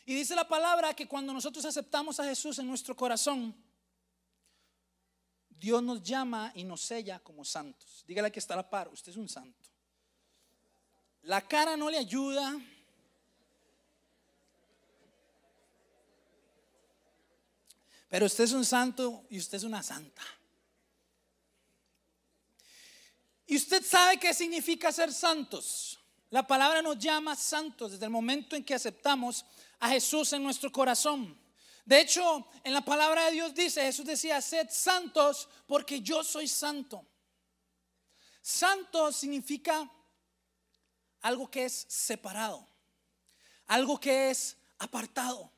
Y 0.05 0.15
dice 0.17 0.35
la 0.35 0.49
palabra 0.49 0.95
que 0.95 1.07
cuando 1.07 1.33
nosotros 1.33 1.65
aceptamos 1.65 2.19
a 2.19 2.25
Jesús 2.25 2.59
en 2.59 2.67
nuestro 2.67 2.97
corazón, 2.97 3.55
Dios 5.49 5.81
nos 5.81 6.03
llama 6.03 6.51
y 6.57 6.65
nos 6.65 6.81
sella 6.81 7.21
como 7.21 7.45
santos. 7.45 8.05
Dígale 8.05 8.33
que 8.33 8.41
está 8.41 8.55
a 8.55 8.59
la 8.59 8.69
par, 8.69 8.89
usted 8.89 9.13
es 9.13 9.17
un 9.17 9.29
santo. 9.29 9.71
La 11.23 11.41
cara 11.41 11.77
no 11.77 11.89
le 11.89 11.99
ayuda. 11.99 12.61
Pero 18.09 18.27
usted 18.27 18.45
es 18.45 18.53
un 18.53 18.65
santo 18.65 19.25
y 19.31 19.39
usted 19.39 19.59
es 19.59 19.65
una 19.65 19.83
santa. 19.83 20.23
Y 23.47 23.57
usted 23.57 23.85
sabe 23.85 24.19
qué 24.19 24.35
significa 24.35 24.91
ser 24.93 25.13
santos. 25.13 25.99
La 26.31 26.47
palabra 26.47 26.83
nos 26.83 26.99
llama 26.99 27.37
santos 27.37 27.93
desde 27.93 28.05
el 28.05 28.11
momento 28.11 28.57
en 28.57 28.65
que 28.65 28.75
aceptamos 28.75 29.45
a 29.79 29.89
Jesús 29.91 30.33
en 30.33 30.43
nuestro 30.43 30.73
corazón. 30.73 31.39
De 31.85 32.01
hecho, 32.01 32.49
en 32.65 32.75
la 32.75 32.81
palabra 32.81 33.27
de 33.27 33.33
Dios 33.33 33.55
dice, 33.55 33.83
Jesús 33.83 34.05
decía, 34.05 34.43
sed 34.43 34.69
santos 34.71 35.49
porque 35.69 36.01
yo 36.01 36.25
soy 36.25 36.49
santo. 36.49 37.07
Santo 38.43 39.13
significa 39.13 39.89
algo 41.21 41.49
que 41.49 41.65
es 41.65 41.87
separado, 41.89 42.67
algo 43.67 44.01
que 44.01 44.31
es 44.31 44.57
apartado. 44.79 45.53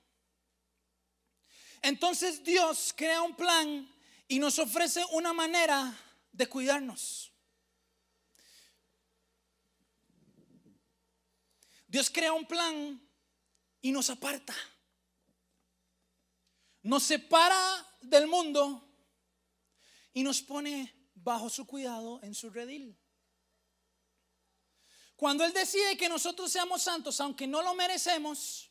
Entonces 1.82 2.42
Dios 2.42 2.92
crea 2.96 3.22
un 3.22 3.34
plan 3.34 3.88
y 4.26 4.38
nos 4.38 4.58
ofrece 4.58 5.04
una 5.12 5.32
manera 5.32 5.96
de 6.32 6.46
cuidarnos. 6.46 7.32
Dios 11.86 12.10
crea 12.10 12.32
un 12.34 12.46
plan 12.46 13.00
y 13.80 13.92
nos 13.92 14.10
aparta. 14.10 14.54
Nos 16.82 17.02
separa 17.02 17.86
del 18.02 18.26
mundo 18.26 18.86
y 20.12 20.22
nos 20.22 20.42
pone 20.42 21.10
bajo 21.14 21.48
su 21.48 21.66
cuidado 21.66 22.20
en 22.22 22.34
su 22.34 22.50
redil. 22.50 22.98
Cuando 25.16 25.44
Él 25.44 25.52
decide 25.52 25.96
que 25.96 26.08
nosotros 26.08 26.52
seamos 26.52 26.82
santos, 26.82 27.20
aunque 27.20 27.46
no 27.46 27.62
lo 27.62 27.74
merecemos, 27.74 28.70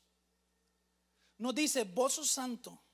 nos 1.38 1.54
dice, 1.54 1.84
vos 1.84 2.14
sos 2.14 2.30
santo. 2.30 2.87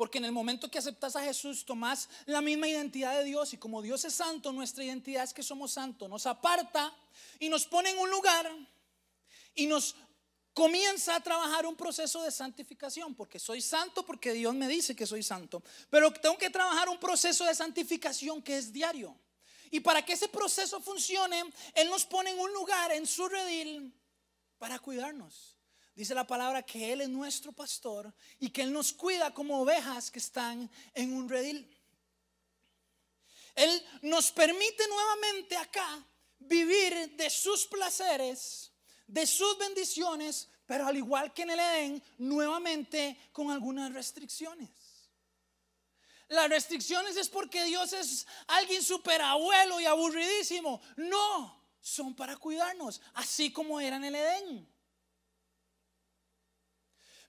Porque 0.00 0.16
en 0.16 0.24
el 0.24 0.32
momento 0.32 0.70
que 0.70 0.78
aceptas 0.78 1.14
a 1.14 1.22
Jesús, 1.22 1.66
tomás 1.66 2.08
la 2.24 2.40
misma 2.40 2.66
identidad 2.66 3.18
de 3.18 3.24
Dios 3.24 3.52
y 3.52 3.58
como 3.58 3.82
Dios 3.82 4.02
es 4.06 4.14
santo, 4.14 4.50
nuestra 4.50 4.82
identidad 4.82 5.24
es 5.24 5.34
que 5.34 5.42
somos 5.42 5.72
santos. 5.72 6.08
Nos 6.08 6.24
aparta 6.24 6.90
y 7.38 7.50
nos 7.50 7.66
pone 7.66 7.90
en 7.90 7.98
un 7.98 8.08
lugar 8.08 8.50
y 9.54 9.66
nos 9.66 9.94
comienza 10.54 11.16
a 11.16 11.20
trabajar 11.20 11.66
un 11.66 11.76
proceso 11.76 12.22
de 12.22 12.30
santificación, 12.30 13.14
porque 13.14 13.38
soy 13.38 13.60
santo 13.60 14.06
porque 14.06 14.32
Dios 14.32 14.54
me 14.54 14.68
dice 14.68 14.96
que 14.96 15.04
soy 15.06 15.22
santo, 15.22 15.62
pero 15.90 16.10
tengo 16.14 16.38
que 16.38 16.48
trabajar 16.48 16.88
un 16.88 16.98
proceso 16.98 17.44
de 17.44 17.54
santificación 17.54 18.40
que 18.40 18.56
es 18.56 18.72
diario. 18.72 19.14
Y 19.70 19.80
para 19.80 20.02
que 20.02 20.14
ese 20.14 20.28
proceso 20.28 20.80
funcione, 20.80 21.42
Él 21.74 21.90
nos 21.90 22.06
pone 22.06 22.30
en 22.30 22.38
un 22.38 22.50
lugar, 22.54 22.90
en 22.92 23.06
su 23.06 23.28
redil, 23.28 23.92
para 24.56 24.78
cuidarnos. 24.78 25.49
Dice 25.94 26.14
la 26.14 26.26
palabra 26.26 26.62
que 26.62 26.92
Él 26.92 27.00
es 27.02 27.08
nuestro 27.08 27.52
pastor 27.52 28.12
y 28.38 28.50
que 28.50 28.62
Él 28.62 28.72
nos 28.72 28.92
cuida 28.92 29.34
como 29.34 29.60
ovejas 29.60 30.10
que 30.10 30.18
están 30.18 30.70
en 30.94 31.12
un 31.12 31.28
redil. 31.28 31.68
Él 33.54 33.86
nos 34.02 34.30
permite 34.30 34.86
nuevamente 34.88 35.56
acá 35.56 36.06
vivir 36.38 37.16
de 37.16 37.28
sus 37.28 37.66
placeres 37.66 38.70
de 39.10 39.26
sus 39.26 39.58
bendiciones, 39.58 40.48
pero 40.66 40.86
al 40.86 40.96
igual 40.96 41.34
que 41.34 41.42
en 41.42 41.50
el 41.50 41.58
Edén, 41.58 42.02
nuevamente 42.18 43.18
con 43.32 43.50
algunas 43.50 43.92
restricciones. 43.92 44.70
Las 46.28 46.48
restricciones 46.48 47.16
es 47.16 47.28
porque 47.28 47.64
Dios 47.64 47.92
es 47.92 48.26
alguien 48.46 48.82
super 48.82 49.20
abuelo 49.20 49.80
y 49.80 49.86
aburridísimo. 49.86 50.80
No, 50.96 51.60
son 51.80 52.14
para 52.14 52.36
cuidarnos, 52.36 53.00
así 53.14 53.52
como 53.52 53.80
era 53.80 53.96
en 53.96 54.04
el 54.04 54.14
Edén. 54.14 54.69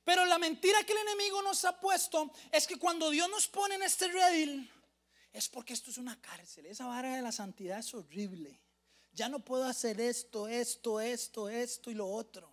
Pero 0.04 0.26
la 0.26 0.40
mentira 0.40 0.84
que 0.84 0.94
el 0.94 1.00
enemigo 1.00 1.42
nos 1.42 1.64
ha 1.66 1.80
puesto 1.80 2.32
es 2.52 2.66
que 2.66 2.78
cuando 2.78 3.10
Dios 3.10 3.30
nos 3.30 3.48
pone 3.48 3.76
en 3.76 3.84
este 3.84 4.08
redil, 4.08 4.70
es 5.32 5.48
porque 5.48 5.74
esto 5.74 5.92
es 5.92 5.98
una 5.98 6.20
cárcel. 6.20 6.66
Esa 6.66 6.88
vara 6.88 7.16
de 7.16 7.22
la 7.22 7.32
santidad 7.32 7.80
es 7.80 7.94
horrible. 7.94 8.60
Ya 9.14 9.30
no 9.30 9.40
puedo 9.40 9.66
hacer 9.66 10.00
esto, 10.02 10.48
esto, 10.48 11.00
esto, 11.00 11.50
esto 11.50 11.92
y 11.92 11.94
lo 11.94 12.08
otro. 12.08 12.50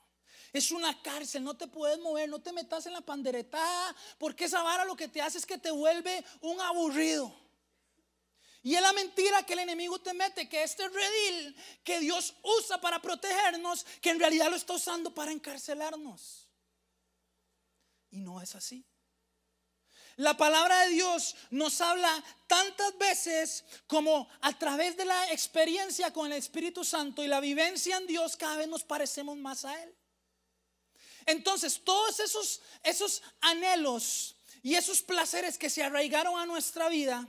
Es 0.53 0.71
una 0.71 1.01
cárcel, 1.03 1.45
no 1.45 1.57
te 1.57 1.67
puedes 1.67 1.99
mover, 2.01 2.29
no 2.29 2.41
te 2.41 2.53
metas 2.53 2.87
en 2.87 2.95
la 2.95 3.01
panderetada, 3.01 3.95
porque 4.19 4.47
esa 4.47 4.63
vara 4.63 4.85
lo 4.85 4.97
que 4.97 5.09
te 5.09 5.21
hace 5.21 5.39
es 5.39 5.47
que 5.47 5.59
te 5.59 5.71
vuelve 5.71 6.25
un 6.41 6.61
aburrido. 6.61 7.35
Y 8.63 8.75
es 8.75 8.83
la 8.83 8.93
mentira 8.93 9.45
que 9.45 9.53
el 9.53 9.61
enemigo 9.61 10.01
te 10.01 10.15
mete, 10.15 10.49
que 10.49 10.63
este 10.63 10.89
redil 10.89 11.57
que 11.85 12.01
Dios 12.01 12.35
usa 12.43 12.81
para 12.81 13.01
protegernos, 13.01 13.85
que 14.01 14.11
en 14.11 14.19
realidad 14.19 14.51
lo 14.51 14.57
está 14.57 14.75
usando 14.75 15.15
para 15.15 15.33
encarcelarnos. 15.33 16.48
Y 18.11 18.21
no 18.21 18.41
es 18.41 18.55
así. 18.55 18.85
La 20.19 20.37
palabra 20.37 20.81
de 20.81 20.95
Dios 20.95 21.37
nos 21.51 21.81
habla 21.81 22.25
tantas 22.49 22.99
veces 22.99 23.65
como 23.87 24.29
a 24.41 24.59
través 24.59 24.97
de 24.97 25.05
la 25.05 25.31
experiencia 25.31 26.13
con 26.13 26.27
el 26.27 26.39
Espíritu 26.39 26.85
Santo 26.85 27.23
y 27.23 27.29
la 27.29 27.39
vivencia 27.39 27.97
en 27.97 28.07
Dios 28.09 28.37
cada 28.37 28.57
vez 28.57 28.67
nos 28.67 28.83
parecemos 28.83 29.37
más 29.37 29.65
a 29.65 29.81
Él. 29.81 29.95
Entonces, 31.25 31.85
todos 31.85 32.19
esos, 32.19 32.61
esos 32.83 33.23
anhelos 33.41 34.35
y 34.61 34.75
esos 34.75 35.03
placeres 35.03 35.57
que 35.57 35.71
se 35.71 35.85
arraigaron 35.85 36.37
a 36.41 36.47
nuestra 36.47 36.89
vida, 36.89 37.29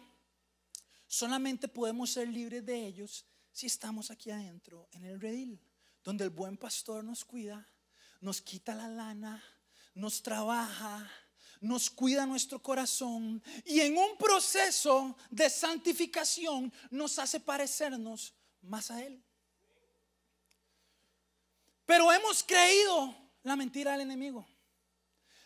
solamente 1.06 1.68
podemos 1.68 2.10
ser 2.10 2.28
libres 2.28 2.66
de 2.66 2.88
ellos 2.88 3.24
si 3.52 3.68
estamos 3.68 4.10
aquí 4.10 4.32
adentro 4.32 4.88
en 4.94 5.06
el 5.06 5.22
redil, 5.22 5.62
donde 6.04 6.24
el 6.24 6.32
buen 6.32 6.58
pastor 6.58 7.04
nos 7.04 7.24
cuida, 7.24 7.68
nos 8.22 8.42
quita 8.42 8.74
la 8.74 8.88
lana, 8.88 9.44
nos 9.94 10.22
trabaja 10.22 11.10
nos 11.62 11.90
cuida 11.90 12.26
nuestro 12.26 12.62
corazón 12.62 13.44
y 13.66 13.82
en 13.82 13.98
un 13.98 14.18
proceso 14.18 15.18
de 15.30 15.50
santificación 15.50 16.72
nos 16.90 17.20
hace 17.20 17.40
parecernos 17.40 18.34
más 18.62 18.92
a 18.92 19.04
Él. 19.04 19.22
Pero 21.86 22.12
hemos 22.12 22.44
creído 22.44 23.16
la 23.44 23.56
mentira 23.56 23.94
del 23.94 24.02
enemigo. 24.02 24.48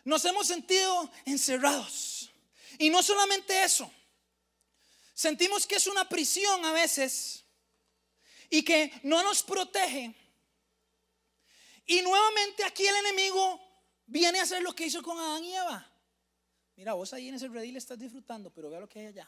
Nos 0.03 0.23
hemos 0.25 0.45
sentido 0.47 1.09
encerrados. 1.25 2.29
Y 2.77 2.89
no 2.89 3.01
solamente 3.01 3.63
eso, 3.63 3.89
sentimos 5.13 5.65
que 5.65 5.75
es 5.75 5.87
una 5.87 6.09
prisión 6.09 6.65
a 6.65 6.73
veces 6.73 7.45
y 8.49 8.63
que 8.63 8.91
no 9.03 9.23
nos 9.23 9.41
protege. 9.41 10.13
Y 11.85 12.01
nuevamente 12.01 12.63
aquí 12.65 12.85
el 12.85 12.95
enemigo 12.97 13.61
viene 14.05 14.39
a 14.39 14.43
hacer 14.43 14.61
lo 14.61 14.73
que 14.73 14.85
hizo 14.85 15.01
con 15.01 15.17
Adán 15.17 15.43
y 15.43 15.53
Eva. 15.53 15.89
Mira, 16.75 16.93
vos 16.93 17.13
ahí 17.13 17.29
en 17.29 17.35
ese 17.35 17.47
redil 17.47 17.77
estás 17.77 17.99
disfrutando, 17.99 18.51
pero 18.51 18.69
vea 18.69 18.79
lo 18.79 18.89
que 18.89 18.99
hay 18.99 19.05
allá. 19.07 19.27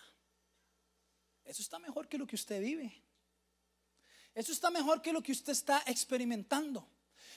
Eso 1.43 1.61
está 1.61 1.77
mejor 1.77 2.07
que 2.07 2.17
lo 2.17 2.25
que 2.25 2.35
usted 2.35 2.59
vive. 2.59 2.91
Eso 4.33 4.51
está 4.51 4.69
mejor 4.71 5.01
que 5.01 5.13
lo 5.13 5.21
que 5.21 5.31
usted 5.31 5.53
está 5.53 5.83
experimentando. 5.85 6.87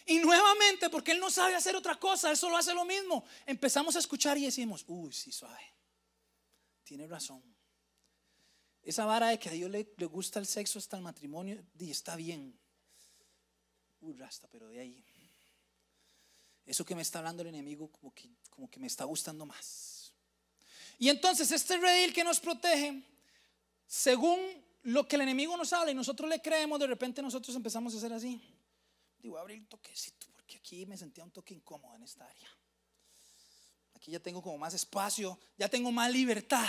Y 0.06 0.18
nuevamente, 0.18 0.88
porque 0.88 1.12
él 1.12 1.20
no 1.20 1.30
sabe 1.30 1.54
hacer 1.54 1.76
otra 1.76 2.00
cosa, 2.00 2.30
él 2.30 2.36
solo 2.36 2.56
hace 2.56 2.72
lo 2.72 2.84
mismo. 2.84 3.24
Empezamos 3.44 3.94
a 3.94 3.98
escuchar 3.98 4.38
y 4.38 4.46
decimos, 4.46 4.84
uy, 4.88 5.12
sí, 5.12 5.30
suave. 5.30 5.74
Tiene 6.82 7.06
razón. 7.06 7.42
Esa 8.82 9.04
vara 9.04 9.28
de 9.28 9.38
que 9.38 9.50
a 9.50 9.52
Dios 9.52 9.70
le, 9.70 9.92
le 9.96 10.06
gusta 10.06 10.38
el 10.38 10.46
sexo 10.46 10.78
hasta 10.78 10.96
el 10.96 11.02
matrimonio, 11.02 11.62
y 11.78 11.90
está 11.90 12.16
bien. 12.16 12.58
Uy, 14.00 14.14
rasta, 14.14 14.48
pero 14.50 14.68
de 14.68 14.80
ahí. 14.80 15.04
Eso 16.68 16.84
que 16.84 16.94
me 16.94 17.00
está 17.00 17.20
hablando 17.20 17.40
el 17.40 17.48
enemigo, 17.48 17.90
como 17.90 18.12
que, 18.12 18.28
como 18.50 18.70
que 18.70 18.78
me 18.78 18.86
está 18.86 19.04
gustando 19.04 19.46
más. 19.46 20.12
Y 20.98 21.08
entonces, 21.08 21.50
este 21.50 21.78
redil 21.78 22.12
que 22.12 22.22
nos 22.22 22.40
protege, 22.40 23.02
según 23.86 24.38
lo 24.82 25.08
que 25.08 25.16
el 25.16 25.22
enemigo 25.22 25.56
nos 25.56 25.72
habla 25.72 25.90
y 25.90 25.94
nosotros 25.94 26.28
le 26.28 26.42
creemos, 26.42 26.78
de 26.78 26.86
repente 26.86 27.22
nosotros 27.22 27.56
empezamos 27.56 27.94
a 27.94 27.96
hacer 27.96 28.12
así. 28.12 28.38
Digo, 29.18 29.38
abrir 29.38 29.60
el 29.60 29.66
toquecito 29.66 30.26
porque 30.34 30.58
aquí 30.58 30.84
me 30.84 30.98
sentía 30.98 31.24
un 31.24 31.30
toque 31.30 31.54
incómodo 31.54 31.96
en 31.96 32.02
esta 32.02 32.26
área. 32.26 32.48
Aquí 33.94 34.10
ya 34.10 34.20
tengo 34.20 34.42
como 34.42 34.58
más 34.58 34.74
espacio, 34.74 35.38
ya 35.56 35.70
tengo 35.70 35.90
más 35.90 36.12
libertad. 36.12 36.68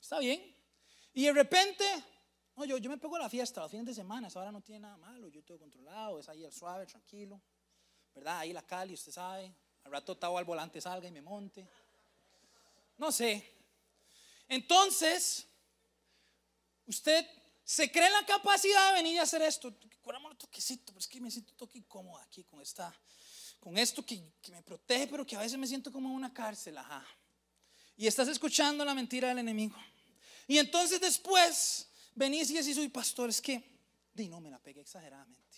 Está 0.00 0.18
bien. 0.18 0.40
Y 1.14 1.24
de 1.24 1.32
repente, 1.32 1.84
no, 2.56 2.64
yo, 2.64 2.78
yo 2.78 2.90
me 2.90 2.98
pego 2.98 3.14
a 3.14 3.20
la 3.20 3.30
fiesta 3.30 3.60
los 3.60 3.70
fines 3.70 3.86
de 3.86 3.94
semana, 3.94 4.26
esa 4.26 4.40
hora 4.40 4.50
no 4.50 4.60
tiene 4.60 4.80
nada 4.80 4.96
malo, 4.96 5.28
yo 5.28 5.42
todo 5.44 5.58
controlado, 5.58 6.18
es 6.18 6.28
ahí 6.28 6.44
suave, 6.50 6.84
tranquilo. 6.86 7.40
¿Verdad? 8.14 8.38
Ahí 8.38 8.52
la 8.52 8.62
Cali, 8.62 8.94
usted 8.94 9.12
sabe. 9.12 9.52
Al 9.84 9.92
rato 9.92 10.12
estaba 10.12 10.38
al 10.38 10.44
volante, 10.44 10.80
salga 10.80 11.08
y 11.08 11.12
me 11.12 11.22
monte. 11.22 11.66
No 12.98 13.10
sé. 13.10 13.44
Entonces, 14.48 15.46
usted 16.86 17.26
se 17.64 17.90
cree 17.90 18.08
en 18.08 18.12
la 18.12 18.26
capacidad 18.26 18.88
de 18.88 18.94
venir 18.94 19.14
y 19.14 19.18
hacer 19.18 19.42
esto. 19.42 19.74
Curamos 20.02 20.32
un 20.32 20.38
toquecito, 20.38 20.86
pero 20.86 20.98
es 20.98 21.06
que 21.06 21.20
me 21.20 21.30
siento 21.30 21.52
un 21.52 21.56
toque 21.56 21.78
incómodo 21.78 22.18
aquí 22.18 22.44
con 22.44 22.60
esta, 22.60 22.92
con 23.58 23.78
esto 23.78 24.04
que, 24.04 24.20
que, 24.42 24.52
me 24.52 24.62
protege, 24.62 25.06
pero 25.06 25.24
que 25.24 25.36
a 25.36 25.40
veces 25.40 25.56
me 25.56 25.66
siento 25.66 25.92
como 25.92 26.08
en 26.08 26.14
una 26.14 26.34
cárcel, 26.34 26.76
ajá. 26.78 27.06
Y 27.96 28.06
estás 28.06 28.28
escuchando 28.28 28.84
la 28.84 28.94
mentira 28.94 29.28
del 29.28 29.38
enemigo. 29.38 29.76
Y 30.48 30.58
entonces 30.58 31.00
después 31.00 31.88
venís 32.14 32.50
y 32.50 32.54
decís, 32.54 32.74
soy 32.74 32.88
pastor, 32.88 33.30
es 33.30 33.40
que, 33.40 33.62
di 34.12 34.28
no, 34.28 34.40
me 34.40 34.50
la 34.50 34.58
pegué 34.58 34.80
exageradamente. 34.80 35.49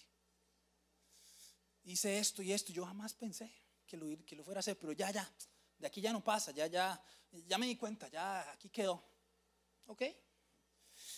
Hice 1.85 2.19
esto 2.19 2.43
y 2.43 2.53
esto, 2.53 2.73
yo 2.73 2.85
jamás 2.87 3.15
pensé 3.15 3.53
que 3.87 3.97
lo, 3.97 4.07
que 4.25 4.37
lo 4.37 4.45
fuera 4.45 4.59
a 4.59 4.61
hacer, 4.61 4.79
pero 4.79 4.93
ya, 4.93 5.11
ya, 5.11 5.31
de 5.79 5.87
aquí 5.87 6.01
ya 6.01 6.13
no 6.13 6.23
pasa, 6.23 6.53
ya, 6.53 6.67
ya, 6.67 7.03
ya 7.47 7.59
me 7.59 7.67
di 7.67 7.77
cuenta, 7.77 8.09
ya 8.09 8.51
aquí 8.53 8.69
quedó. 8.69 9.03
¿Ok? 9.87 10.03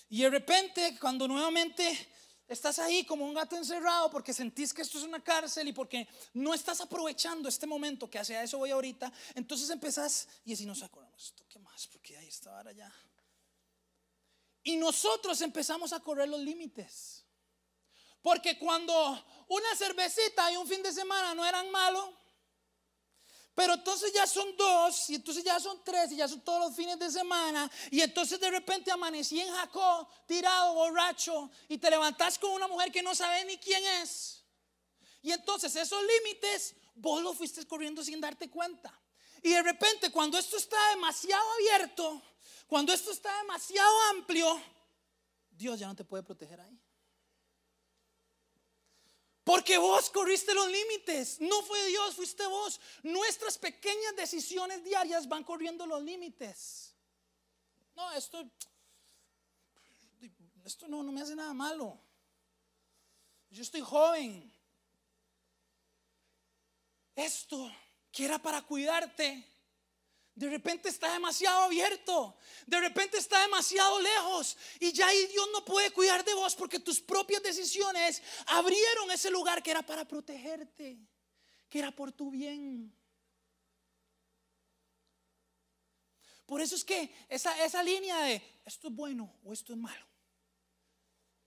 Y 0.08 0.22
de 0.22 0.30
repente, 0.30 0.96
cuando 0.98 1.28
nuevamente 1.28 2.08
estás 2.48 2.78
ahí 2.78 3.04
como 3.04 3.24
un 3.24 3.34
gato 3.34 3.56
encerrado 3.56 4.10
porque 4.10 4.32
sentís 4.32 4.72
que 4.72 4.82
esto 4.82 4.98
es 4.98 5.04
una 5.04 5.22
cárcel 5.22 5.68
y 5.68 5.72
porque 5.72 6.06
no 6.34 6.54
estás 6.54 6.80
aprovechando 6.80 7.48
este 7.48 7.66
momento, 7.66 8.08
que 8.08 8.18
hacia 8.18 8.42
eso 8.42 8.58
voy 8.58 8.70
ahorita, 8.70 9.12
entonces 9.34 9.68
empezás 9.70 10.28
y 10.44 10.54
si 10.56 10.66
nos 10.66 10.82
acordamos, 10.82 11.24
esto 11.24 11.44
qué 11.48 11.58
más, 11.58 11.86
porque 11.88 12.16
ahí 12.16 12.28
está 12.28 12.56
ahora 12.56 12.72
ya. 12.72 12.92
Y 14.62 14.76
nosotros 14.76 15.40
empezamos 15.42 15.92
a 15.92 16.00
correr 16.00 16.28
los 16.28 16.40
límites. 16.40 17.23
Porque 18.24 18.58
cuando 18.58 19.22
una 19.48 19.76
cervecita 19.76 20.50
y 20.50 20.56
un 20.56 20.66
fin 20.66 20.82
de 20.82 20.90
semana 20.94 21.34
no 21.34 21.44
eran 21.44 21.70
malos, 21.70 22.08
pero 23.54 23.74
entonces 23.74 24.14
ya 24.14 24.26
son 24.26 24.56
dos, 24.56 25.10
y 25.10 25.16
entonces 25.16 25.44
ya 25.44 25.60
son 25.60 25.84
tres, 25.84 26.10
y 26.10 26.16
ya 26.16 26.26
son 26.26 26.40
todos 26.40 26.58
los 26.58 26.74
fines 26.74 26.98
de 26.98 27.10
semana. 27.10 27.70
Y 27.90 28.00
entonces 28.00 28.40
de 28.40 28.50
repente 28.50 28.90
amanecí 28.90 29.42
en 29.42 29.52
Jacob, 29.52 30.08
tirado, 30.26 30.72
borracho, 30.72 31.50
y 31.68 31.76
te 31.76 31.90
levantás 31.90 32.38
con 32.38 32.52
una 32.52 32.66
mujer 32.66 32.90
que 32.90 33.02
no 33.02 33.14
sabe 33.14 33.44
ni 33.44 33.58
quién 33.58 33.84
es. 34.00 34.42
Y 35.20 35.30
entonces 35.30 35.76
esos 35.76 36.02
límites, 36.02 36.76
vos 36.94 37.22
lo 37.22 37.34
fuiste 37.34 37.66
corriendo 37.66 38.02
sin 38.02 38.22
darte 38.22 38.48
cuenta. 38.48 38.98
Y 39.42 39.50
de 39.50 39.62
repente 39.62 40.10
cuando 40.10 40.38
esto 40.38 40.56
está 40.56 40.78
demasiado 40.94 41.44
abierto, 41.52 42.22
cuando 42.66 42.90
esto 42.94 43.10
está 43.10 43.36
demasiado 43.42 44.00
amplio, 44.12 44.62
Dios 45.50 45.78
ya 45.78 45.88
no 45.88 45.94
te 45.94 46.04
puede 46.04 46.22
proteger 46.22 46.58
ahí. 46.58 46.80
Porque 49.44 49.76
vos 49.76 50.08
corriste 50.08 50.54
los 50.54 50.70
límites. 50.70 51.40
No 51.40 51.62
fue 51.62 51.86
Dios, 51.86 52.14
fuiste 52.14 52.46
vos. 52.46 52.80
Nuestras 53.02 53.58
pequeñas 53.58 54.16
decisiones 54.16 54.82
diarias 54.82 55.28
van 55.28 55.44
corriendo 55.44 55.86
los 55.86 56.02
límites. 56.02 56.94
No, 57.94 58.10
esto, 58.12 58.50
esto 60.64 60.88
no, 60.88 61.02
no 61.02 61.12
me 61.12 61.20
hace 61.20 61.36
nada 61.36 61.52
malo. 61.52 62.00
Yo 63.50 63.62
estoy 63.62 63.82
joven. 63.82 64.50
Esto 67.14 67.70
que 68.10 68.24
era 68.24 68.38
para 68.38 68.62
cuidarte 68.62 69.46
de 70.34 70.50
repente 70.50 70.88
está 70.88 71.12
demasiado 71.12 71.62
abierto. 71.62 72.36
De 72.66 72.80
repente 72.80 73.18
está 73.18 73.40
demasiado 73.42 74.00
lejos. 74.00 74.56
Y 74.80 74.92
ya 74.92 75.06
ahí 75.06 75.26
Dios 75.26 75.48
no 75.52 75.64
puede 75.64 75.92
cuidar 75.92 76.24
de 76.24 76.34
vos 76.34 76.56
porque 76.56 76.80
tus 76.80 77.00
propias 77.00 77.42
decisiones 77.42 78.22
abrieron 78.46 79.10
ese 79.12 79.30
lugar 79.30 79.62
que 79.62 79.70
era 79.70 79.82
para 79.82 80.04
protegerte. 80.06 80.98
Que 81.68 81.78
era 81.78 81.92
por 81.92 82.10
tu 82.10 82.30
bien. 82.30 82.92
Por 86.46 86.60
eso 86.60 86.74
es 86.74 86.84
que 86.84 87.14
esa, 87.28 87.64
esa 87.64 87.82
línea 87.82 88.18
de 88.22 88.42
esto 88.64 88.88
es 88.88 88.94
bueno 88.94 89.38
o 89.44 89.52
esto 89.52 89.72
es 89.72 89.78
malo. 89.78 90.06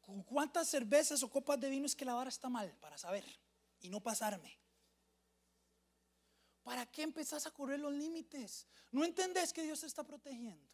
¿Con 0.02 0.24
cuántas 0.24 0.70
cervezas 0.70 1.22
o 1.24 1.30
copas 1.30 1.60
de 1.60 1.70
vino 1.70 1.86
es 1.86 1.96
que 1.96 2.06
la 2.06 2.14
vara 2.14 2.30
está 2.30 2.48
mal? 2.48 2.74
Para 2.80 2.98
saber 2.98 3.26
y 3.82 3.90
no 3.90 4.00
pasarme. 4.02 4.58
¿Para 6.68 6.86
qué 6.86 7.04
empezás 7.04 7.46
a 7.46 7.52
correr 7.52 7.80
los 7.80 7.94
límites? 7.94 8.68
¿No 8.92 9.06
entendés 9.06 9.54
que 9.54 9.64
Dios 9.64 9.80
te 9.80 9.86
está 9.86 10.04
protegiendo? 10.04 10.70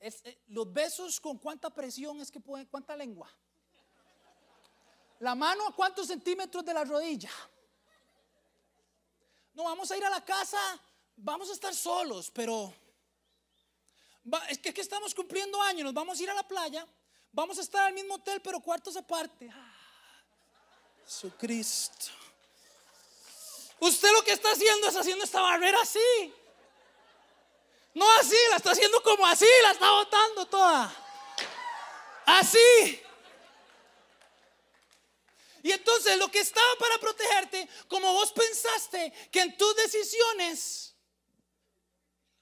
Eh, 0.00 0.42
los 0.48 0.72
besos 0.72 1.20
con 1.20 1.38
cuánta 1.38 1.70
presión 1.70 2.20
es 2.20 2.32
que 2.32 2.40
pueden, 2.40 2.66
cuánta 2.66 2.96
lengua. 2.96 3.30
La 5.20 5.36
mano 5.36 5.64
a 5.68 5.76
cuántos 5.76 6.08
centímetros 6.08 6.64
de 6.64 6.74
la 6.74 6.82
rodilla. 6.82 7.30
No, 9.54 9.62
vamos 9.62 9.88
a 9.92 9.96
ir 9.96 10.04
a 10.04 10.10
la 10.10 10.24
casa, 10.24 10.58
vamos 11.14 11.48
a 11.48 11.52
estar 11.52 11.72
solos, 11.72 12.32
pero 12.32 12.74
es 14.48 14.58
que, 14.58 14.74
que 14.74 14.80
estamos 14.80 15.14
cumpliendo 15.14 15.62
años, 15.62 15.94
vamos 15.94 16.18
a 16.18 16.22
ir 16.24 16.30
a 16.30 16.34
la 16.34 16.48
playa, 16.48 16.84
vamos 17.30 17.58
a 17.58 17.60
estar 17.60 17.86
al 17.86 17.94
mismo 17.94 18.14
hotel, 18.14 18.42
pero 18.42 18.58
cuartos 18.58 18.96
aparte. 18.96 19.48
Ah, 19.52 19.72
Jesucristo. 21.04 22.31
Usted 23.82 24.12
lo 24.12 24.22
que 24.22 24.30
está 24.30 24.52
haciendo 24.52 24.86
es 24.86 24.94
haciendo 24.94 25.24
esta 25.24 25.40
barrera 25.40 25.80
así. 25.82 26.32
No 27.94 28.08
así, 28.20 28.36
la 28.50 28.56
está 28.58 28.70
haciendo 28.70 29.02
como 29.02 29.26
así, 29.26 29.44
la 29.64 29.72
está 29.72 29.90
botando 29.90 30.46
toda. 30.46 30.96
Así. 32.24 33.02
Y 35.64 35.72
entonces 35.72 36.16
lo 36.16 36.30
que 36.30 36.38
estaba 36.38 36.76
para 36.78 36.96
protegerte, 36.98 37.68
como 37.88 38.12
vos 38.12 38.30
pensaste 38.32 39.12
que 39.32 39.40
en 39.40 39.56
tus 39.56 39.74
decisiones, 39.74 40.94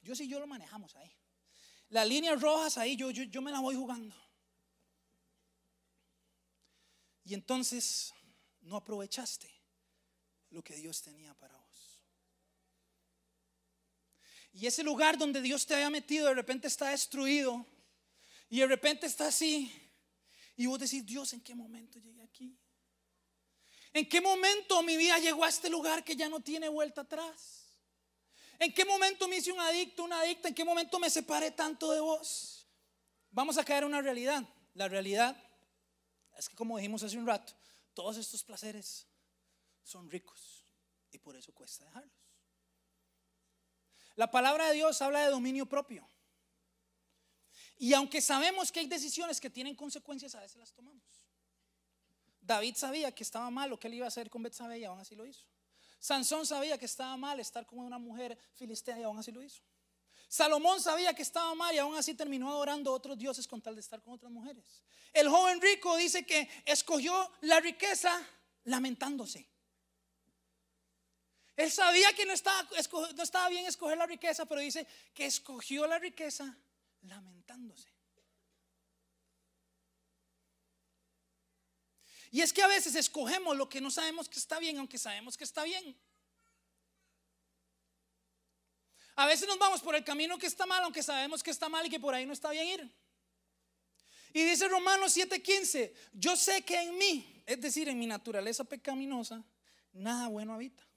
yo 0.02 0.14
sí, 0.14 0.28
yo 0.28 0.40
lo 0.40 0.46
manejamos 0.46 0.94
ahí. 0.96 1.10
Las 1.88 2.06
líneas 2.06 2.38
rojas 2.38 2.76
ahí, 2.76 2.96
yo, 2.96 3.10
yo, 3.10 3.22
yo 3.22 3.40
me 3.40 3.50
la 3.50 3.60
voy 3.60 3.76
jugando. 3.76 4.14
Y 7.24 7.32
entonces 7.32 8.12
no 8.60 8.76
aprovechaste 8.76 9.59
lo 10.50 10.62
que 10.62 10.74
Dios 10.74 11.02
tenía 11.02 11.34
para 11.34 11.56
vos. 11.56 12.00
Y 14.52 14.66
ese 14.66 14.82
lugar 14.82 15.16
donde 15.16 15.40
Dios 15.40 15.66
te 15.66 15.74
había 15.74 15.90
metido 15.90 16.26
de 16.26 16.34
repente 16.34 16.68
está 16.68 16.90
destruido. 16.90 17.64
Y 18.48 18.60
de 18.60 18.66
repente 18.66 19.06
está 19.06 19.28
así. 19.28 19.72
Y 20.56 20.66
vos 20.66 20.78
decís, 20.78 21.06
Dios, 21.06 21.32
¿en 21.32 21.40
qué 21.40 21.54
momento 21.54 21.98
llegué 21.98 22.22
aquí? 22.22 22.58
¿En 23.92 24.08
qué 24.08 24.20
momento 24.20 24.82
mi 24.82 24.96
vida 24.96 25.18
llegó 25.18 25.44
a 25.44 25.48
este 25.48 25.70
lugar 25.70 26.04
que 26.04 26.16
ya 26.16 26.28
no 26.28 26.40
tiene 26.40 26.68
vuelta 26.68 27.02
atrás? 27.02 27.76
¿En 28.58 28.74
qué 28.74 28.84
momento 28.84 29.26
me 29.26 29.36
hice 29.36 29.52
un 29.52 29.60
adicto, 29.60 30.04
una 30.04 30.20
adicta? 30.20 30.48
¿En 30.48 30.54
qué 30.54 30.64
momento 30.64 30.98
me 30.98 31.08
separé 31.08 31.52
tanto 31.52 31.92
de 31.92 32.00
vos? 32.00 32.66
Vamos 33.30 33.56
a 33.56 33.64
caer 33.64 33.84
en 33.84 33.88
una 33.88 34.02
realidad. 34.02 34.44
La 34.74 34.88
realidad 34.88 35.36
es 36.36 36.48
que 36.48 36.56
como 36.56 36.76
dijimos 36.76 37.02
hace 37.02 37.16
un 37.16 37.26
rato, 37.26 37.52
todos 37.94 38.16
estos 38.16 38.42
placeres 38.42 39.06
son 39.90 40.10
ricos 40.10 40.64
y 41.10 41.18
por 41.18 41.36
eso 41.36 41.52
cuesta 41.52 41.84
dejarlos. 41.84 42.14
La 44.14 44.30
palabra 44.30 44.68
de 44.68 44.74
Dios 44.74 45.00
habla 45.02 45.20
de 45.20 45.30
dominio 45.30 45.66
propio. 45.66 46.08
Y 47.78 47.94
aunque 47.94 48.20
sabemos 48.20 48.70
que 48.70 48.80
hay 48.80 48.86
decisiones 48.86 49.40
que 49.40 49.50
tienen 49.50 49.74
consecuencias, 49.74 50.34
a 50.34 50.40
veces 50.40 50.58
las 50.58 50.72
tomamos. 50.72 51.02
David 52.40 52.74
sabía 52.76 53.12
que 53.14 53.22
estaba 53.22 53.50
mal 53.50 53.70
lo 53.70 53.80
que 53.80 53.88
él 53.88 53.94
iba 53.94 54.04
a 54.04 54.08
hacer 54.08 54.28
con 54.28 54.42
Betsabé 54.42 54.78
y 54.78 54.84
aún 54.84 55.00
así 55.00 55.14
lo 55.14 55.24
hizo. 55.24 55.44
Sansón 55.98 56.46
sabía 56.46 56.78
que 56.78 56.86
estaba 56.86 57.16
mal 57.16 57.40
estar 57.40 57.66
con 57.66 57.78
una 57.78 57.98
mujer 57.98 58.38
filistea 58.54 58.98
y 58.98 59.02
aún 59.02 59.18
así 59.18 59.32
lo 59.32 59.42
hizo. 59.42 59.62
Salomón 60.28 60.80
sabía 60.80 61.12
que 61.14 61.22
estaba 61.22 61.54
mal 61.54 61.74
y 61.74 61.78
aún 61.78 61.96
así 61.96 62.14
terminó 62.14 62.48
adorando 62.50 62.90
a 62.90 62.94
otros 62.94 63.18
dioses 63.18 63.48
con 63.48 63.60
tal 63.60 63.74
de 63.74 63.80
estar 63.80 64.00
con 64.00 64.14
otras 64.14 64.30
mujeres. 64.30 64.82
El 65.12 65.28
joven 65.28 65.60
rico 65.60 65.96
dice 65.96 66.24
que 66.24 66.48
escogió 66.64 67.30
la 67.40 67.60
riqueza 67.60 68.24
lamentándose. 68.64 69.48
Él 71.60 71.70
sabía 71.70 72.10
que 72.14 72.24
no 72.24 72.32
estaba, 72.32 73.48
bien 73.50 73.66
escoger 73.66 73.98
la 73.98 74.06
riqueza, 74.06 74.46
pero 74.46 74.62
dice 74.62 74.86
que 75.12 75.26
escogió 75.26 75.86
la 75.86 75.98
riqueza 75.98 76.56
lamentándose. 77.02 77.86
Y 82.30 82.40
es 82.40 82.54
que 82.54 82.62
a 82.62 82.66
veces 82.66 82.94
escogemos 82.94 83.58
lo 83.58 83.68
que 83.68 83.82
no 83.82 83.90
sabemos 83.90 84.26
que 84.26 84.38
está 84.38 84.58
bien, 84.58 84.78
aunque 84.78 84.96
sabemos 84.96 85.36
que 85.36 85.44
está 85.44 85.64
bien. 85.64 85.94
A 89.16 89.26
veces 89.26 89.46
nos 89.46 89.58
vamos 89.58 89.82
por 89.82 89.94
el 89.94 90.02
camino 90.02 90.38
que 90.38 90.46
está 90.46 90.64
mal, 90.64 90.82
aunque 90.82 91.02
sabemos 91.02 91.42
que 91.42 91.50
está 91.50 91.68
mal 91.68 91.84
y 91.84 91.90
que 91.90 92.00
por 92.00 92.14
ahí 92.14 92.24
no 92.24 92.32
está 92.32 92.52
bien 92.52 92.68
ir. 92.68 92.90
Y 94.32 94.44
dice 94.44 94.66
Romanos 94.66 95.14
7:15, 95.14 95.92
yo 96.14 96.36
sé 96.36 96.62
que 96.62 96.80
en 96.80 96.96
mí, 96.96 97.42
es 97.44 97.60
decir, 97.60 97.86
en 97.90 97.98
mi 97.98 98.06
naturaleza 98.06 98.64
pecaminosa, 98.64 99.44
nada 99.92 100.28
bueno 100.28 100.54
habita. 100.54 100.89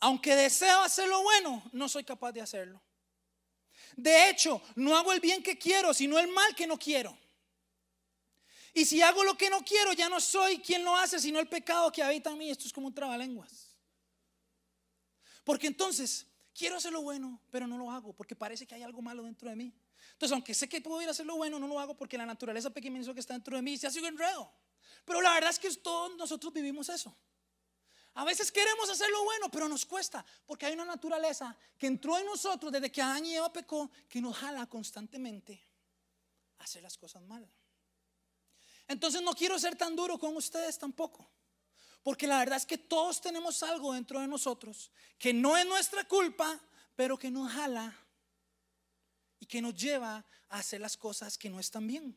Aunque 0.00 0.36
deseo 0.36 0.80
hacer 0.80 1.08
lo 1.08 1.22
bueno, 1.22 1.62
no 1.72 1.88
soy 1.88 2.04
capaz 2.04 2.32
de 2.32 2.40
hacerlo. 2.40 2.80
De 3.96 4.30
hecho, 4.30 4.62
no 4.76 4.96
hago 4.96 5.12
el 5.12 5.20
bien 5.20 5.42
que 5.42 5.58
quiero, 5.58 5.92
sino 5.92 6.18
el 6.18 6.28
mal 6.28 6.54
que 6.54 6.66
no 6.66 6.78
quiero. 6.78 7.16
Y 8.74 8.84
si 8.84 9.02
hago 9.02 9.24
lo 9.24 9.36
que 9.36 9.50
no 9.50 9.64
quiero, 9.64 9.92
ya 9.92 10.08
no 10.08 10.20
soy 10.20 10.58
quien 10.58 10.84
lo 10.84 10.94
hace, 10.94 11.18
sino 11.18 11.40
el 11.40 11.48
pecado 11.48 11.90
que 11.90 12.02
habita 12.02 12.30
en 12.30 12.38
mí. 12.38 12.50
Esto 12.50 12.66
es 12.66 12.72
como 12.72 12.86
un 12.86 12.94
trabalenguas. 12.94 13.74
Porque 15.42 15.66
entonces 15.66 16.26
quiero 16.54 16.76
hacer 16.76 16.92
lo 16.92 17.02
bueno, 17.02 17.40
pero 17.50 17.66
no 17.66 17.78
lo 17.78 17.90
hago 17.90 18.12
porque 18.12 18.36
parece 18.36 18.66
que 18.66 18.74
hay 18.74 18.82
algo 18.82 19.02
malo 19.02 19.22
dentro 19.22 19.48
de 19.48 19.56
mí. 19.56 19.74
Entonces, 20.12 20.32
aunque 20.32 20.54
sé 20.54 20.68
que 20.68 20.80
puedo 20.80 21.00
ir 21.02 21.08
a 21.08 21.12
hacer 21.12 21.26
lo 21.26 21.36
bueno, 21.36 21.58
no 21.58 21.66
lo 21.66 21.80
hago 21.80 21.96
porque 21.96 22.18
la 22.18 22.26
naturaleza 22.26 22.70
pequeña 22.70 23.00
que 23.12 23.20
está 23.20 23.34
dentro 23.34 23.56
de 23.56 23.62
mí 23.62 23.76
se 23.76 23.86
hace 23.86 23.98
un 23.98 24.06
enredo. 24.06 24.52
Pero 25.04 25.22
la 25.22 25.32
verdad 25.34 25.50
es 25.50 25.58
que 25.58 25.74
todos 25.76 26.16
nosotros 26.16 26.52
vivimos 26.52 26.88
eso. 26.88 27.16
A 28.18 28.24
veces 28.24 28.50
queremos 28.50 28.90
hacer 28.90 29.08
lo 29.10 29.22
bueno, 29.22 29.48
pero 29.48 29.68
nos 29.68 29.86
cuesta, 29.86 30.26
porque 30.44 30.66
hay 30.66 30.72
una 30.74 30.84
naturaleza 30.84 31.56
que 31.78 31.86
entró 31.86 32.18
en 32.18 32.26
nosotros 32.26 32.72
desde 32.72 32.90
que 32.90 33.00
Adán 33.00 33.24
y 33.24 33.36
Eva 33.36 33.52
pecó, 33.52 33.92
que 34.08 34.20
nos 34.20 34.36
jala 34.36 34.66
constantemente 34.66 35.62
a 36.58 36.64
hacer 36.64 36.82
las 36.82 36.98
cosas 36.98 37.22
mal. 37.22 37.48
Entonces 38.88 39.22
no 39.22 39.34
quiero 39.34 39.56
ser 39.56 39.76
tan 39.76 39.94
duro 39.94 40.18
con 40.18 40.36
ustedes 40.36 40.80
tampoco. 40.80 41.30
Porque 42.02 42.26
la 42.26 42.40
verdad 42.40 42.56
es 42.56 42.66
que 42.66 42.76
todos 42.76 43.20
tenemos 43.20 43.62
algo 43.62 43.92
dentro 43.92 44.18
de 44.18 44.26
nosotros 44.26 44.90
que 45.16 45.32
no 45.32 45.56
es 45.56 45.64
nuestra 45.64 46.02
culpa, 46.02 46.58
pero 46.96 47.16
que 47.16 47.30
nos 47.30 47.52
jala 47.52 47.96
y 49.38 49.46
que 49.46 49.62
nos 49.62 49.76
lleva 49.76 50.26
a 50.48 50.58
hacer 50.58 50.80
las 50.80 50.96
cosas 50.96 51.38
que 51.38 51.50
no 51.50 51.60
están 51.60 51.86
bien. 51.86 52.16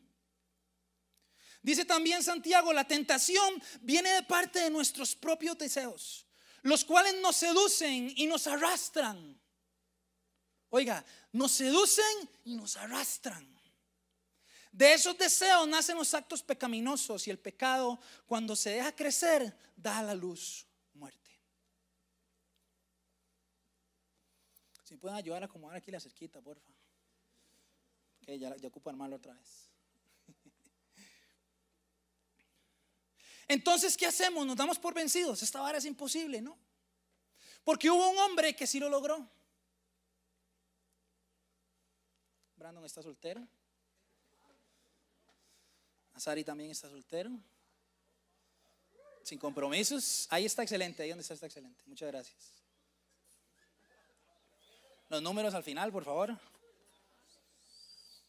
Dice 1.62 1.84
también 1.84 2.24
Santiago, 2.24 2.72
la 2.72 2.86
tentación 2.86 3.62
viene 3.80 4.10
de 4.10 4.22
parte 4.24 4.58
de 4.58 4.70
nuestros 4.70 5.14
propios 5.14 5.56
deseos, 5.56 6.26
los 6.62 6.84
cuales 6.84 7.14
nos 7.20 7.36
seducen 7.36 8.12
y 8.16 8.26
nos 8.26 8.48
arrastran. 8.48 9.40
Oiga, 10.70 11.04
nos 11.30 11.52
seducen 11.52 12.28
y 12.44 12.56
nos 12.56 12.76
arrastran. 12.76 13.46
De 14.72 14.92
esos 14.94 15.16
deseos 15.16 15.68
nacen 15.68 15.96
los 15.96 16.14
actos 16.14 16.42
pecaminosos 16.42 17.28
y 17.28 17.30
el 17.30 17.38
pecado, 17.38 18.00
cuando 18.26 18.56
se 18.56 18.70
deja 18.70 18.96
crecer, 18.96 19.54
da 19.76 19.98
a 19.98 20.02
la 20.02 20.14
luz 20.14 20.66
muerte. 20.94 21.38
Si 24.82 24.96
pueden 24.96 25.16
ayudar 25.16 25.42
a 25.42 25.46
acomodar 25.46 25.76
aquí 25.76 25.90
la 25.90 26.00
cerquita, 26.00 26.40
porfa. 26.40 26.72
Que 28.22 28.38
ya, 28.38 28.56
ya 28.56 28.68
ocupan 28.68 28.96
mal 28.96 29.12
otra 29.12 29.34
vez. 29.34 29.71
Entonces, 33.48 33.96
¿qué 33.96 34.06
hacemos? 34.06 34.46
Nos 34.46 34.56
damos 34.56 34.78
por 34.78 34.94
vencidos. 34.94 35.42
Esta 35.42 35.60
vara 35.60 35.78
es 35.78 35.84
imposible, 35.84 36.40
¿no? 36.40 36.56
Porque 37.64 37.90
hubo 37.90 38.10
un 38.10 38.18
hombre 38.18 38.56
que 38.56 38.66
sí 38.66 38.80
lo 38.80 38.88
logró. 38.88 39.28
Brandon 42.56 42.84
está 42.84 43.02
soltero. 43.02 43.46
Azari 46.14 46.44
también 46.44 46.70
está 46.70 46.88
soltero. 46.88 47.30
Sin 49.22 49.38
compromisos. 49.38 50.26
Ahí 50.30 50.44
está 50.44 50.62
excelente, 50.62 51.02
ahí 51.02 51.10
donde 51.10 51.22
está 51.22 51.34
está 51.34 51.46
excelente. 51.46 51.82
Muchas 51.86 52.08
gracias. 52.08 52.36
Los 55.08 55.22
números 55.22 55.54
al 55.54 55.62
final, 55.62 55.92
por 55.92 56.04
favor. 56.04 56.36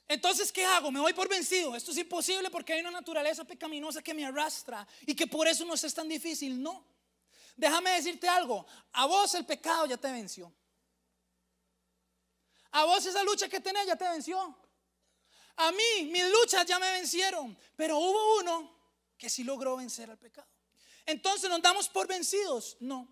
Entonces, 0.07 0.51
¿qué 0.51 0.65
hago? 0.65 0.91
Me 0.91 0.99
voy 0.99 1.13
por 1.13 1.29
vencido. 1.29 1.75
Esto 1.75 1.91
es 1.91 1.97
imposible 1.97 2.49
porque 2.49 2.73
hay 2.73 2.81
una 2.81 2.91
naturaleza 2.91 3.43
pecaminosa 3.43 4.01
que 4.01 4.13
me 4.13 4.25
arrastra 4.25 4.87
y 5.05 5.15
que 5.15 5.27
por 5.27 5.47
eso 5.47 5.65
no 5.65 5.73
es 5.73 5.93
tan 5.93 6.07
difícil. 6.07 6.61
No. 6.61 6.85
Déjame 7.55 7.91
decirte 7.91 8.27
algo. 8.27 8.65
A 8.93 9.05
vos 9.05 9.33
el 9.35 9.45
pecado 9.45 9.85
ya 9.85 9.97
te 9.97 10.11
venció. 10.11 10.51
A 12.71 12.85
vos 12.85 13.05
esa 13.05 13.23
lucha 13.23 13.47
que 13.47 13.59
tenés 13.59 13.85
ya 13.85 13.95
te 13.95 14.07
venció. 14.09 14.57
A 15.57 15.71
mí 15.71 16.09
mis 16.11 16.25
luchas 16.31 16.65
ya 16.65 16.79
me 16.79 16.91
vencieron, 16.91 17.55
pero 17.75 17.97
hubo 17.99 18.39
uno 18.39 18.71
que 19.17 19.29
sí 19.29 19.43
logró 19.43 19.77
vencer 19.77 20.09
al 20.09 20.17
pecado. 20.17 20.47
Entonces 21.05 21.49
nos 21.49 21.61
damos 21.61 21.87
por 21.89 22.07
vencidos. 22.07 22.77
No. 22.79 23.07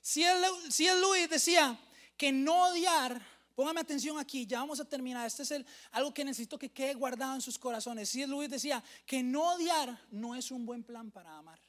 Si 0.00 0.24
el, 0.24 0.42
si 0.72 0.88
el 0.88 1.00
Luis 1.00 1.28
decía 1.28 1.78
que 2.16 2.32
no 2.32 2.68
odiar, 2.68 3.20
póngame 3.58 3.80
atención 3.80 4.16
aquí, 4.20 4.46
ya 4.46 4.60
vamos 4.60 4.78
a 4.78 4.84
terminar. 4.84 5.26
Este 5.26 5.42
es 5.42 5.50
el, 5.50 5.66
algo 5.90 6.14
que 6.14 6.24
necesito 6.24 6.56
que 6.56 6.70
quede 6.70 6.94
guardado 6.94 7.34
en 7.34 7.40
sus 7.40 7.58
corazones. 7.58 8.08
Si 8.08 8.24
Luis 8.24 8.48
decía 8.48 8.84
que 9.04 9.20
no 9.20 9.54
odiar 9.54 10.00
no 10.12 10.36
es 10.36 10.52
un 10.52 10.64
buen 10.64 10.84
plan 10.84 11.10
para 11.10 11.36
amar. 11.36 11.60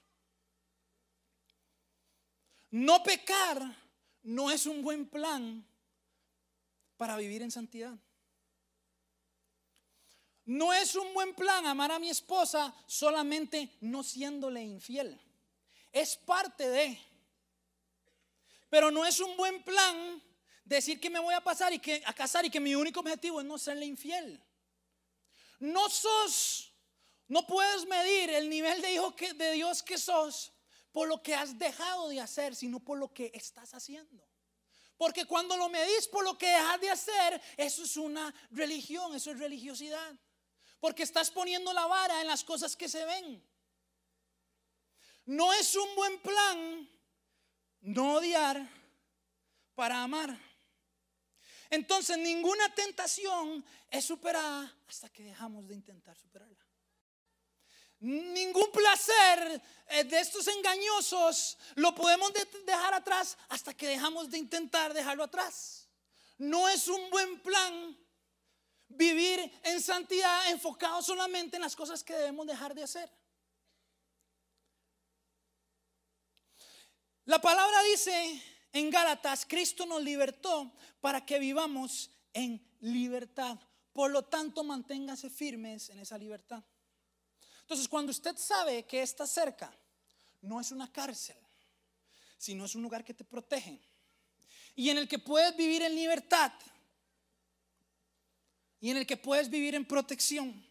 No 2.69 3.01
pecar 3.01 3.75
no 4.21 4.51
es 4.51 4.67
un 4.67 4.83
buen 4.83 5.07
plan 5.07 5.65
para 6.95 7.17
vivir 7.17 7.41
en 7.41 7.49
santidad. 7.49 7.97
No 10.45 10.71
es 10.71 10.93
un 10.93 11.11
buen 11.15 11.33
plan 11.33 11.65
amar 11.65 11.91
a 11.91 11.97
mi 11.97 12.11
esposa 12.11 12.71
solamente 12.85 13.75
no 13.81 14.03
siéndole 14.03 14.61
infiel. 14.61 15.19
Es 15.91 16.17
parte 16.17 16.69
de. 16.69 16.99
Pero 18.69 18.91
no 18.91 19.07
es 19.07 19.19
un 19.19 19.35
buen 19.35 19.63
plan 19.63 20.21
decir 20.75 20.99
que 20.99 21.09
me 21.09 21.19
voy 21.19 21.33
a 21.33 21.41
pasar 21.41 21.73
y 21.73 21.79
que 21.79 22.01
a 22.05 22.13
casar 22.13 22.45
y 22.45 22.49
que 22.49 22.59
mi 22.59 22.75
único 22.75 22.99
objetivo 22.99 23.39
es 23.39 23.45
no 23.45 23.57
serle 23.57 23.85
infiel. 23.85 24.41
No 25.59 25.89
sos, 25.89 26.73
no 27.27 27.45
puedes 27.45 27.85
medir 27.87 28.29
el 28.29 28.49
nivel 28.49 28.81
de 28.81 28.93
hijo 28.93 29.15
que, 29.15 29.33
de 29.33 29.51
Dios 29.53 29.83
que 29.83 29.97
sos 29.97 30.53
por 30.91 31.07
lo 31.07 31.21
que 31.21 31.35
has 31.35 31.57
dejado 31.57 32.09
de 32.09 32.21
hacer, 32.21 32.55
sino 32.55 32.79
por 32.79 32.97
lo 32.97 33.13
que 33.13 33.31
estás 33.33 33.73
haciendo. 33.73 34.27
Porque 34.97 35.25
cuando 35.25 35.55
lo 35.57 35.69
medís 35.69 36.07
por 36.07 36.23
lo 36.23 36.37
que 36.37 36.47
dejas 36.47 36.81
de 36.81 36.89
hacer, 36.89 37.41
eso 37.57 37.83
es 37.83 37.97
una 37.97 38.33
religión, 38.51 39.15
eso 39.15 39.31
es 39.31 39.39
religiosidad. 39.39 40.13
Porque 40.79 41.03
estás 41.03 41.31
poniendo 41.31 41.73
la 41.73 41.85
vara 41.87 42.21
en 42.21 42.27
las 42.27 42.43
cosas 42.43 42.75
que 42.75 42.89
se 42.89 43.05
ven. 43.05 43.43
No 45.25 45.53
es 45.53 45.75
un 45.75 45.95
buen 45.95 46.21
plan 46.21 46.89
no 47.81 48.15
odiar 48.15 48.67
para 49.75 50.03
amar. 50.03 50.48
Entonces 51.69 52.17
ninguna 52.17 52.73
tentación 52.73 53.63
es 53.91 54.05
superada 54.05 54.75
hasta 54.87 55.09
que 55.09 55.23
dejamos 55.23 55.67
de 55.67 55.75
intentar 55.75 56.17
superarla. 56.17 56.65
Ningún 57.99 58.71
placer 58.71 59.61
eh, 59.87 60.03
de 60.05 60.19
estos 60.19 60.47
engañosos 60.47 61.57
lo 61.75 61.93
podemos 61.93 62.31
dejar 62.65 62.93
atrás 62.93 63.37
hasta 63.49 63.73
que 63.73 63.87
dejamos 63.87 64.29
de 64.29 64.37
intentar 64.37 64.93
dejarlo 64.93 65.23
atrás. 65.23 65.87
No 66.37 66.69
es 66.69 66.87
un 66.87 67.09
buen 67.09 67.41
plan 67.41 67.97
vivir 68.87 69.59
en 69.63 69.81
santidad 69.81 70.49
enfocado 70.49 71.01
solamente 71.01 71.57
en 71.57 71.61
las 71.61 71.75
cosas 71.75 72.03
que 72.03 72.13
debemos 72.13 72.47
dejar 72.47 72.73
de 72.73 72.83
hacer. 72.83 73.11
La 77.25 77.39
palabra 77.39 77.83
dice 77.83 78.41
en 78.71 78.89
Gálatas, 78.89 79.45
Cristo 79.45 79.85
nos 79.85 80.03
libertó 80.03 80.71
para 81.01 81.25
que 81.25 81.39
vivamos 81.39 82.11
en 82.33 82.61
libertad. 82.81 83.59
Por 83.93 84.11
lo 84.11 84.23
tanto, 84.23 84.63
manténgase 84.63 85.29
firmes 85.29 85.89
en 85.89 85.99
esa 85.99 86.17
libertad. 86.17 86.63
Entonces, 87.61 87.87
cuando 87.87 88.11
usted 88.11 88.37
sabe 88.37 88.85
que 88.85 89.01
está 89.01 89.27
cerca, 89.27 89.71
no 90.41 90.59
es 90.59 90.71
una 90.71 90.91
cárcel, 90.91 91.37
sino 92.37 92.65
es 92.65 92.75
un 92.75 92.83
lugar 92.83 93.03
que 93.03 93.13
te 93.13 93.23
protege 93.23 93.79
y 94.75 94.89
en 94.89 94.97
el 94.97 95.07
que 95.07 95.19
puedes 95.19 95.55
vivir 95.57 95.81
en 95.81 95.93
libertad, 95.93 96.53
y 98.79 98.91
en 98.91 98.97
el 98.97 99.05
que 99.05 99.17
puedes 99.17 99.49
vivir 99.49 99.75
en 99.75 99.85
protección 99.85 100.65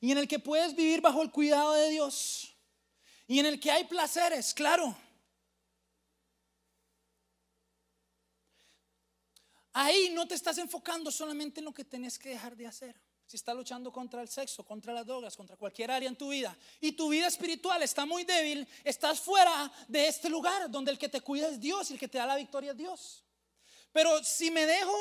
y 0.00 0.12
en 0.12 0.18
el 0.18 0.28
que 0.28 0.38
puedes 0.38 0.74
vivir 0.76 1.00
bajo 1.00 1.22
el 1.22 1.30
cuidado 1.30 1.72
de 1.72 1.90
Dios 1.90 2.54
y 3.26 3.40
en 3.40 3.46
el 3.46 3.58
que 3.58 3.70
hay 3.70 3.84
placeres, 3.84 4.54
claro. 4.54 4.96
Ahí 9.74 10.10
no 10.14 10.26
te 10.26 10.34
estás 10.34 10.56
enfocando 10.58 11.10
solamente 11.10 11.60
en 11.60 11.66
lo 11.66 11.74
que 11.74 11.84
tenés 11.84 12.18
que 12.18 12.30
dejar 12.30 12.56
de 12.56 12.66
hacer. 12.66 12.98
Si 13.26 13.36
estás 13.36 13.56
luchando 13.56 13.90
contra 13.90 14.20
el 14.22 14.28
sexo, 14.28 14.64
contra 14.64 14.92
las 14.92 15.06
drogas, 15.06 15.36
contra 15.36 15.56
cualquier 15.56 15.90
área 15.90 16.08
en 16.08 16.16
tu 16.16 16.28
vida 16.28 16.56
y 16.80 16.92
tu 16.92 17.08
vida 17.08 17.26
espiritual 17.26 17.82
está 17.82 18.04
muy 18.04 18.24
débil, 18.24 18.66
estás 18.84 19.20
fuera 19.20 19.72
de 19.88 20.08
este 20.08 20.28
lugar 20.28 20.70
donde 20.70 20.90
el 20.90 20.98
que 20.98 21.08
te 21.08 21.20
cuida 21.20 21.48
es 21.48 21.58
Dios 21.58 21.90
y 21.90 21.94
el 21.94 21.98
que 21.98 22.08
te 22.08 22.18
da 22.18 22.26
la 22.26 22.36
victoria 22.36 22.72
es 22.72 22.76
Dios. 22.76 23.24
Pero 23.92 24.22
si 24.22 24.50
me 24.50 24.66
dejo, 24.66 24.96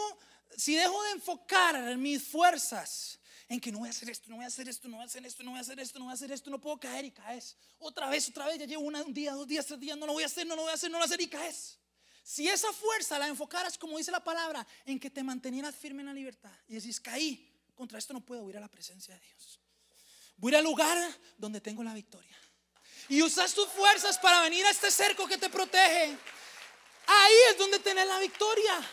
si 0.56 0.76
dejo 0.76 1.02
de 1.04 1.12
enfocar 1.12 1.98
mis 1.98 2.24
fuerzas 2.24 3.20
en 3.50 3.60
que 3.60 3.72
no 3.72 3.80
voy 3.80 3.88
a 3.88 3.92
hacer 3.92 4.10
esto, 4.10 4.30
no 4.30 4.38
voy 4.38 4.46
a 4.46 4.48
hacer 4.48 4.70
esto, 4.70 4.88
no 4.88 4.98
voy 4.98 5.04
a 5.04 5.06
hacer 5.06 5.26
esto, 5.26 5.44
no 5.44 5.52
voy 5.52 5.58
a 5.58 5.62
hacer 5.62 5.80
esto, 5.80 6.00
no 6.00 6.06
voy 6.06 6.12
a 6.12 6.16
hacer 6.16 6.32
esto, 6.32 6.50
no 6.50 6.62
puedo 6.62 6.80
caer 6.80 7.06
y 7.06 7.12
caes. 7.12 7.58
Otra 7.80 8.10
vez, 8.10 8.30
otra 8.30 8.46
vez, 8.46 8.58
ya 8.58 8.66
llevo 8.66 8.84
un 8.84 9.14
día, 9.14 9.34
dos 9.34 9.48
días, 9.48 9.66
tres 9.66 9.80
días, 9.80 9.98
no 9.98 10.08
lo 10.08 10.14
voy 10.14 10.24
a 10.24 10.28
hacer, 10.28 10.48
no 10.48 10.56
lo 10.56 10.62
voy 10.62 10.72
a 10.72 10.76
hacer, 10.76 10.90
no 10.90 10.98
lo 10.98 11.00
voy 11.00 11.12
a 11.12 11.14
hacer 11.14 11.22
y 11.22 11.28
caes. 11.28 11.78
Si 12.24 12.48
esa 12.48 12.72
fuerza 12.72 13.20
la 13.20 13.28
enfocaras, 13.28 13.78
como 13.78 13.98
dice 13.98 14.10
la 14.10 14.24
palabra, 14.24 14.66
en 14.86 15.00
que 15.00 15.10
te 15.10 15.22
mantenieras 15.24 15.76
firme 15.76 16.02
en 16.02 16.08
la 16.08 16.14
libertad 16.14 16.54
y 16.68 16.76
decís, 16.76 17.00
caí, 17.02 17.52
contra 17.76 18.00
esto 18.00 18.14
no 18.14 18.22
puedo 18.22 18.50
ir 18.50 18.56
a 18.56 18.62
la 18.62 18.70
presencia 18.70 19.14
de 19.14 19.20
Dios. 19.20 19.60
Voy 20.38 20.56
al 20.56 20.64
lugar 20.64 20.98
donde 21.38 21.60
tengo 21.60 21.84
la 21.84 21.94
victoria. 21.94 22.38
Y 23.10 23.22
usas 23.22 23.54
tus 23.54 23.68
fuerzas 23.68 24.18
para 24.18 24.42
venir 24.42 24.66
a 24.66 24.70
este 24.70 24.90
cerco 24.90 25.28
que 25.28 25.38
te 25.38 25.50
protege. 25.50 26.18
Ahí 27.06 27.36
es 27.52 27.58
donde 27.58 27.80
tenés 27.80 28.08
la 28.08 28.20
victoria. 28.20 28.90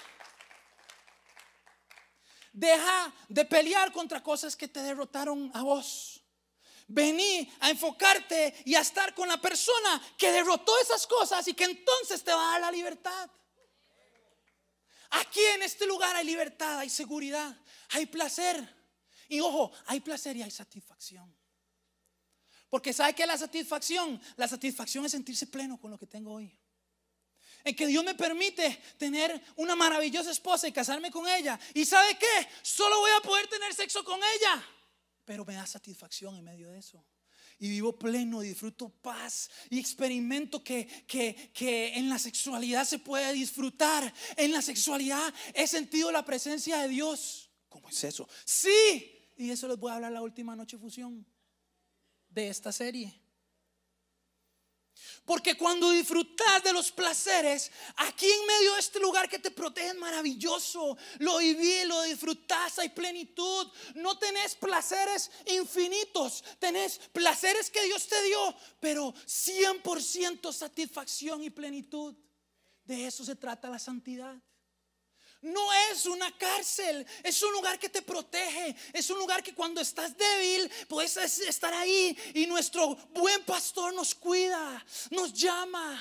Deja 2.52 3.14
de 3.28 3.44
pelear 3.44 3.92
contra 3.92 4.22
cosas 4.22 4.56
que 4.56 4.66
te 4.66 4.82
derrotaron 4.82 5.52
a 5.54 5.62
vos. 5.62 6.20
Vení 6.92 7.48
a 7.60 7.70
enfocarte 7.70 8.52
y 8.64 8.74
a 8.74 8.80
estar 8.80 9.14
con 9.14 9.28
la 9.28 9.40
persona 9.40 10.02
que 10.18 10.32
derrotó 10.32 10.76
esas 10.80 11.06
cosas 11.06 11.46
y 11.46 11.54
que 11.54 11.62
entonces 11.62 12.24
te 12.24 12.32
va 12.32 12.48
a 12.48 12.52
dar 12.52 12.60
la 12.62 12.72
libertad. 12.72 13.30
Aquí 15.10 15.40
en 15.54 15.62
este 15.62 15.86
lugar 15.86 16.16
hay 16.16 16.26
libertad, 16.26 16.80
hay 16.80 16.90
seguridad, 16.90 17.56
hay 17.90 18.06
placer. 18.06 18.56
Y 19.28 19.38
ojo, 19.38 19.70
hay 19.86 20.00
placer 20.00 20.36
y 20.36 20.42
hay 20.42 20.50
satisfacción. 20.50 21.32
Porque 22.68 22.92
sabe 22.92 23.14
que 23.14 23.24
la 23.24 23.38
satisfacción, 23.38 24.20
la 24.34 24.48
satisfacción 24.48 25.06
es 25.06 25.12
sentirse 25.12 25.46
pleno 25.46 25.80
con 25.80 25.92
lo 25.92 25.98
que 25.98 26.08
tengo 26.08 26.32
hoy. 26.32 26.58
En 27.62 27.76
que 27.76 27.86
Dios 27.86 28.02
me 28.02 28.16
permite 28.16 28.82
tener 28.98 29.40
una 29.54 29.76
maravillosa 29.76 30.32
esposa 30.32 30.66
y 30.66 30.72
casarme 30.72 31.12
con 31.12 31.28
ella. 31.28 31.60
Y 31.72 31.84
sabe 31.84 32.18
qué, 32.18 32.48
solo 32.62 32.98
voy 32.98 33.12
a 33.12 33.20
poder 33.20 33.46
tener 33.46 33.72
sexo 33.74 34.02
con 34.02 34.18
ella. 34.18 34.66
Pero 35.30 35.44
me 35.44 35.54
da 35.54 35.64
satisfacción 35.64 36.34
en 36.34 36.42
medio 36.42 36.72
de 36.72 36.78
eso 36.80 37.06
y 37.60 37.68
vivo 37.68 37.96
pleno, 37.96 38.40
disfruto 38.40 38.88
paz 38.88 39.48
y 39.70 39.78
experimento 39.78 40.64
que, 40.64 40.88
que, 41.06 41.52
que, 41.54 41.94
en 41.94 42.08
la 42.08 42.18
sexualidad 42.18 42.84
se 42.84 42.98
puede 42.98 43.32
disfrutar. 43.32 44.12
En 44.36 44.50
la 44.50 44.60
sexualidad 44.60 45.32
he 45.54 45.68
sentido 45.68 46.10
la 46.10 46.24
presencia 46.24 46.80
de 46.80 46.88
Dios. 46.88 47.48
¿Cómo 47.68 47.88
es 47.90 48.02
eso? 48.02 48.28
Sí, 48.44 49.30
y 49.36 49.50
eso 49.50 49.68
les 49.68 49.78
voy 49.78 49.92
a 49.92 49.94
hablar 49.94 50.10
la 50.10 50.22
última 50.22 50.56
noche 50.56 50.76
fusión 50.78 51.24
de 52.28 52.48
esta 52.48 52.72
serie. 52.72 53.19
Porque 55.24 55.56
cuando 55.56 55.90
disfrutas 55.90 56.62
de 56.62 56.72
los 56.72 56.90
placeres, 56.90 57.70
aquí 57.96 58.26
en 58.26 58.46
medio 58.46 58.74
de 58.74 58.80
este 58.80 59.00
lugar 59.00 59.28
que 59.28 59.38
te 59.38 59.50
protege 59.50 59.94
maravilloso, 59.94 60.96
lo 61.18 61.38
viví, 61.38 61.84
lo 61.84 62.02
disfrutas, 62.02 62.78
hay 62.78 62.88
plenitud. 62.88 63.68
No 63.94 64.18
tenés 64.18 64.54
placeres 64.54 65.30
infinitos, 65.46 66.42
tenés 66.58 66.98
placeres 67.12 67.70
que 67.70 67.84
Dios 67.84 68.06
te 68.06 68.22
dio, 68.24 68.54
pero 68.80 69.12
100% 69.12 70.52
satisfacción 70.52 71.42
y 71.42 71.50
plenitud. 71.50 72.14
De 72.84 73.06
eso 73.06 73.24
se 73.24 73.36
trata 73.36 73.70
la 73.70 73.78
santidad. 73.78 74.36
No 75.42 75.72
es 75.90 76.04
una 76.04 76.30
cárcel, 76.36 77.06
es 77.22 77.42
un 77.42 77.52
lugar 77.52 77.78
que 77.78 77.88
te 77.88 78.02
protege, 78.02 78.76
es 78.92 79.08
un 79.08 79.18
lugar 79.18 79.42
que 79.42 79.54
cuando 79.54 79.80
estás 79.80 80.14
débil 80.16 80.70
puedes 80.86 81.16
estar 81.16 81.72
ahí 81.72 82.16
y 82.34 82.46
nuestro 82.46 82.94
buen 83.12 83.42
pastor 83.44 83.94
nos 83.94 84.14
cuida, 84.14 84.84
nos 85.10 85.32
llama. 85.32 85.98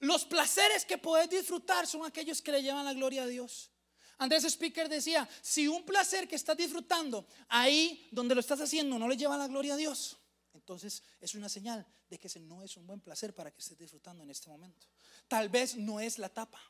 Los 0.00 0.24
placeres 0.24 0.84
que 0.84 0.98
puedes 0.98 1.30
disfrutar 1.30 1.86
son 1.86 2.04
aquellos 2.04 2.42
que 2.42 2.50
le 2.52 2.62
llevan 2.62 2.84
la 2.84 2.92
gloria 2.92 3.22
a 3.22 3.26
Dios. 3.26 3.70
Andrés 4.18 4.44
Speaker 4.44 4.88
decía, 4.88 5.28
si 5.42 5.68
un 5.68 5.84
placer 5.84 6.26
que 6.26 6.36
estás 6.36 6.56
disfrutando 6.56 7.26
ahí 7.48 8.08
donde 8.10 8.34
lo 8.34 8.40
estás 8.40 8.60
haciendo 8.60 8.98
no 8.98 9.08
le 9.08 9.16
lleva 9.16 9.36
la 9.36 9.48
gloria 9.48 9.74
a 9.74 9.76
Dios, 9.76 10.16
entonces 10.54 11.02
es 11.20 11.34
una 11.34 11.48
señal 11.48 11.86
de 12.08 12.18
que 12.18 12.28
ese 12.28 12.40
no 12.40 12.62
es 12.62 12.76
un 12.76 12.86
buen 12.86 13.00
placer 13.00 13.34
para 13.34 13.50
que 13.50 13.60
estés 13.60 13.76
disfrutando 13.76 14.22
en 14.22 14.30
este 14.30 14.48
momento. 14.48 14.86
Tal 15.28 15.48
vez 15.48 15.76
no 15.76 16.00
es 16.00 16.18
la 16.18 16.28
etapa, 16.28 16.60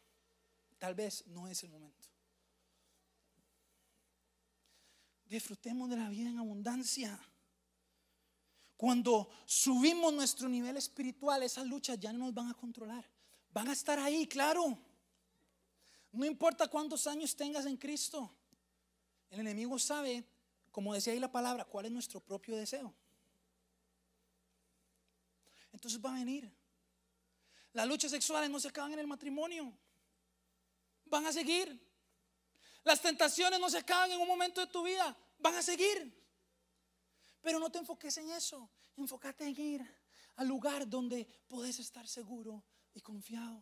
tal 0.79 0.95
vez 0.95 1.27
no 1.27 1.47
es 1.47 1.63
el 1.63 1.71
momento. 1.71 2.09
Disfrutemos 5.27 5.91
de 5.91 5.97
la 5.97 6.09
vida 6.09 6.31
en 6.31 6.39
abundancia. 6.39 7.21
Cuando 8.77 9.29
subimos 9.47 10.13
nuestro 10.13 10.49
nivel 10.49 10.77
espiritual, 10.77 11.43
esas 11.43 11.67
luchas 11.67 11.99
ya 11.99 12.13
no 12.13 12.21
nos 12.21 12.35
van 12.35 12.49
a 12.49 12.55
controlar. 12.55 13.09
Van 13.51 13.69
a 13.69 13.73
estar 13.73 13.99
ahí, 13.99 14.27
claro. 14.27 14.79
No 16.13 16.25
importa 16.25 16.69
cuántos 16.69 17.07
años 17.07 17.37
tengas 17.37 17.67
en 17.67 17.77
Cristo. 17.77 18.35
El 19.31 19.41
enemigo 19.41 19.79
sabe, 19.79 20.25
como 20.71 20.95
decía 20.95 21.13
ahí 21.13 21.21
la 21.21 21.31
palabra, 21.31 21.65
cuál 21.65 21.87
es 21.87 21.93
nuestro 21.93 22.21
propio 22.21 22.57
deseo. 22.57 22.95
Entonces 25.75 26.01
va 26.01 26.13
a 26.13 26.15
venir. 26.15 26.51
Las 27.73 27.87
luchas 27.87 28.13
sexuales 28.13 28.49
no 28.49 28.61
se 28.61 28.69
acaban 28.69 28.93
en 28.93 29.01
el 29.01 29.07
matrimonio. 29.07 29.77
Van 31.07 31.27
a 31.27 31.33
seguir. 31.33 31.79
Las 32.85 33.03
tentaciones 33.03 33.59
no 33.59 33.69
se 33.69 33.79
acaban 33.79 34.13
en 34.13 34.21
un 34.21 34.29
momento 34.29 34.61
de 34.61 34.69
tu 34.69 34.85
vida. 34.85 35.15
Van 35.41 35.55
a 35.57 35.63
seguir. 35.63 36.17
Pero 37.43 37.59
no 37.59 37.71
te 37.71 37.79
enfoques 37.79 38.17
en 38.19 38.31
eso. 38.31 38.71
Enfócate 38.97 39.45
en 39.45 39.61
ir 39.61 40.05
al 40.37 40.47
lugar 40.47 40.89
donde 40.89 41.27
puedes 41.49 41.81
estar 41.81 42.07
seguro 42.07 42.65
y 42.95 43.01
confiado. 43.01 43.61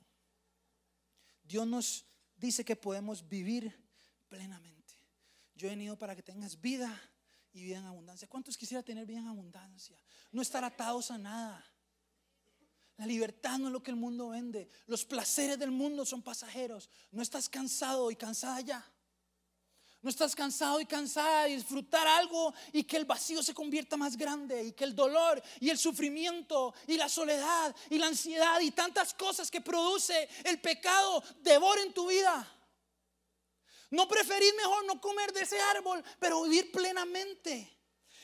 Dios 1.43 1.67
nos 1.67 2.05
dice 2.37 2.65
que 2.65 2.77
podemos 2.77 3.27
vivir 3.27 3.75
plenamente. 4.29 4.95
Yo 5.55 5.67
he 5.67 5.71
venido 5.71 5.99
para 5.99 6.15
que 6.15 6.23
tengas 6.23 6.61
vida 6.61 7.01
y 7.55 7.63
vida 7.63 7.79
en 7.79 7.87
abundancia. 7.87 8.29
¿Cuántos 8.29 8.59
quisiera 8.59 8.83
tener 8.83 9.07
vida 9.07 9.19
en 9.19 9.29
abundancia? 9.29 9.99
No 10.31 10.43
estar 10.43 10.63
atados 10.63 11.11
a 11.11 11.17
nada. 11.17 11.72
La 13.03 13.09
libertad 13.09 13.59
no 13.59 13.67
es 13.67 13.73
lo 13.73 13.83
que 13.83 13.91
el 13.91 13.97
mundo 13.97 14.29
vende. 14.29 14.69
Los 14.87 15.05
placeres 15.05 15.59
del 15.59 15.73
mundo 15.73 16.07
son 16.07 16.23
pasajeros. 16.23 16.89
No 17.11 17.21
estás 17.21 17.49
cansado 17.49 18.13
y 18.13 18.15
cansada 18.15 18.61
ya. 18.61 18.93
No 20.03 20.09
estás 20.09 20.37
cansado 20.37 20.79
y 20.79 20.87
cansada 20.87 21.43
de 21.43 21.57
disfrutar 21.57 22.07
algo 22.07 22.55
y 22.73 22.85
que 22.85 22.97
el 22.97 23.05
vacío 23.05 23.43
se 23.43 23.55
convierta 23.55 23.97
más 23.97 24.17
grande 24.17 24.63
y 24.63 24.71
que 24.71 24.85
el 24.85 24.95
dolor 24.95 25.43
y 25.59 25.71
el 25.71 25.79
sufrimiento 25.79 26.73
y 26.87 26.97
la 26.97 27.09
soledad 27.09 27.75
y 27.91 27.99
la 27.99 28.07
ansiedad 28.07 28.61
y 28.61 28.71
tantas 28.71 29.15
cosas 29.15 29.51
que 29.51 29.61
produce 29.61 30.29
el 30.45 30.61
pecado 30.61 31.25
devoren 31.41 31.93
tu 31.93 32.07
vida. 32.07 32.49
No 33.91 34.07
preferís 34.07 34.55
mejor 34.55 34.87
no 34.87 35.01
comer 35.01 35.33
de 35.33 35.41
ese 35.41 35.59
árbol, 35.61 36.05
pero 36.21 36.45
vivir 36.45 36.71
plenamente. 36.71 37.72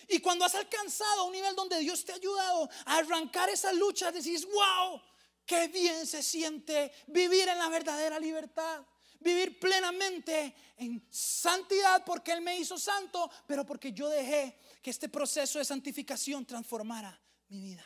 Y 0.08 0.20
cuando 0.20 0.46
has 0.46 0.54
alcanzado 0.54 1.26
un 1.26 1.32
nivel 1.32 1.54
donde 1.54 1.78
Dios 1.80 2.04
te 2.04 2.12
ha 2.12 2.16
ayudado 2.16 2.68
a 2.86 2.96
arrancar 2.96 3.50
esa 3.50 3.72
lucha, 3.74 4.10
decís, 4.10 4.46
wow, 4.46 5.00
qué 5.44 5.68
bien 5.68 6.06
se 6.06 6.22
siente 6.22 6.90
vivir 7.08 7.46
en 7.48 7.58
la 7.58 7.68
verdadera 7.68 8.18
libertad. 8.18 8.84
Vivir 9.20 9.58
plenamente 9.58 10.54
en 10.76 11.06
santidad 11.10 12.04
porque 12.04 12.32
Él 12.32 12.40
me 12.40 12.56
hizo 12.58 12.78
santo, 12.78 13.28
pero 13.46 13.66
porque 13.66 13.92
yo 13.92 14.08
dejé 14.08 14.58
que 14.80 14.90
este 14.90 15.08
proceso 15.08 15.58
de 15.58 15.64
santificación 15.64 16.46
transformara 16.46 17.20
mi 17.48 17.60
vida. 17.60 17.84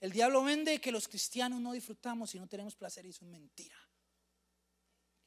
El 0.00 0.12
diablo 0.12 0.42
vende 0.44 0.80
que 0.80 0.92
los 0.92 1.08
cristianos 1.08 1.60
no 1.60 1.72
disfrutamos 1.72 2.34
y 2.34 2.38
no 2.38 2.46
tenemos 2.46 2.76
placer 2.76 3.04
y 3.06 3.10
eso 3.10 3.24
es 3.24 3.30
mentira. 3.30 3.76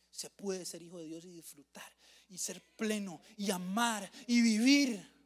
Se 0.09 0.29
puede 0.29 0.65
ser 0.65 0.81
hijo 0.81 0.99
de 0.99 1.05
Dios 1.05 1.25
y 1.25 1.31
disfrutar 1.31 1.91
y 2.29 2.37
ser 2.37 2.61
pleno 2.75 3.21
y 3.35 3.51
amar 3.51 4.09
y 4.25 4.41
vivir 4.41 5.18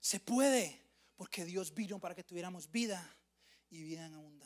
se 0.00 0.18
puede, 0.18 0.80
porque 1.16 1.44
Dios 1.44 1.74
vino 1.74 2.00
para 2.00 2.14
que 2.14 2.24
tuviéramos 2.24 2.70
vida 2.70 3.16
y 3.68 3.82
vida 3.82 4.06
en 4.06 4.14
abundancia. 4.14 4.39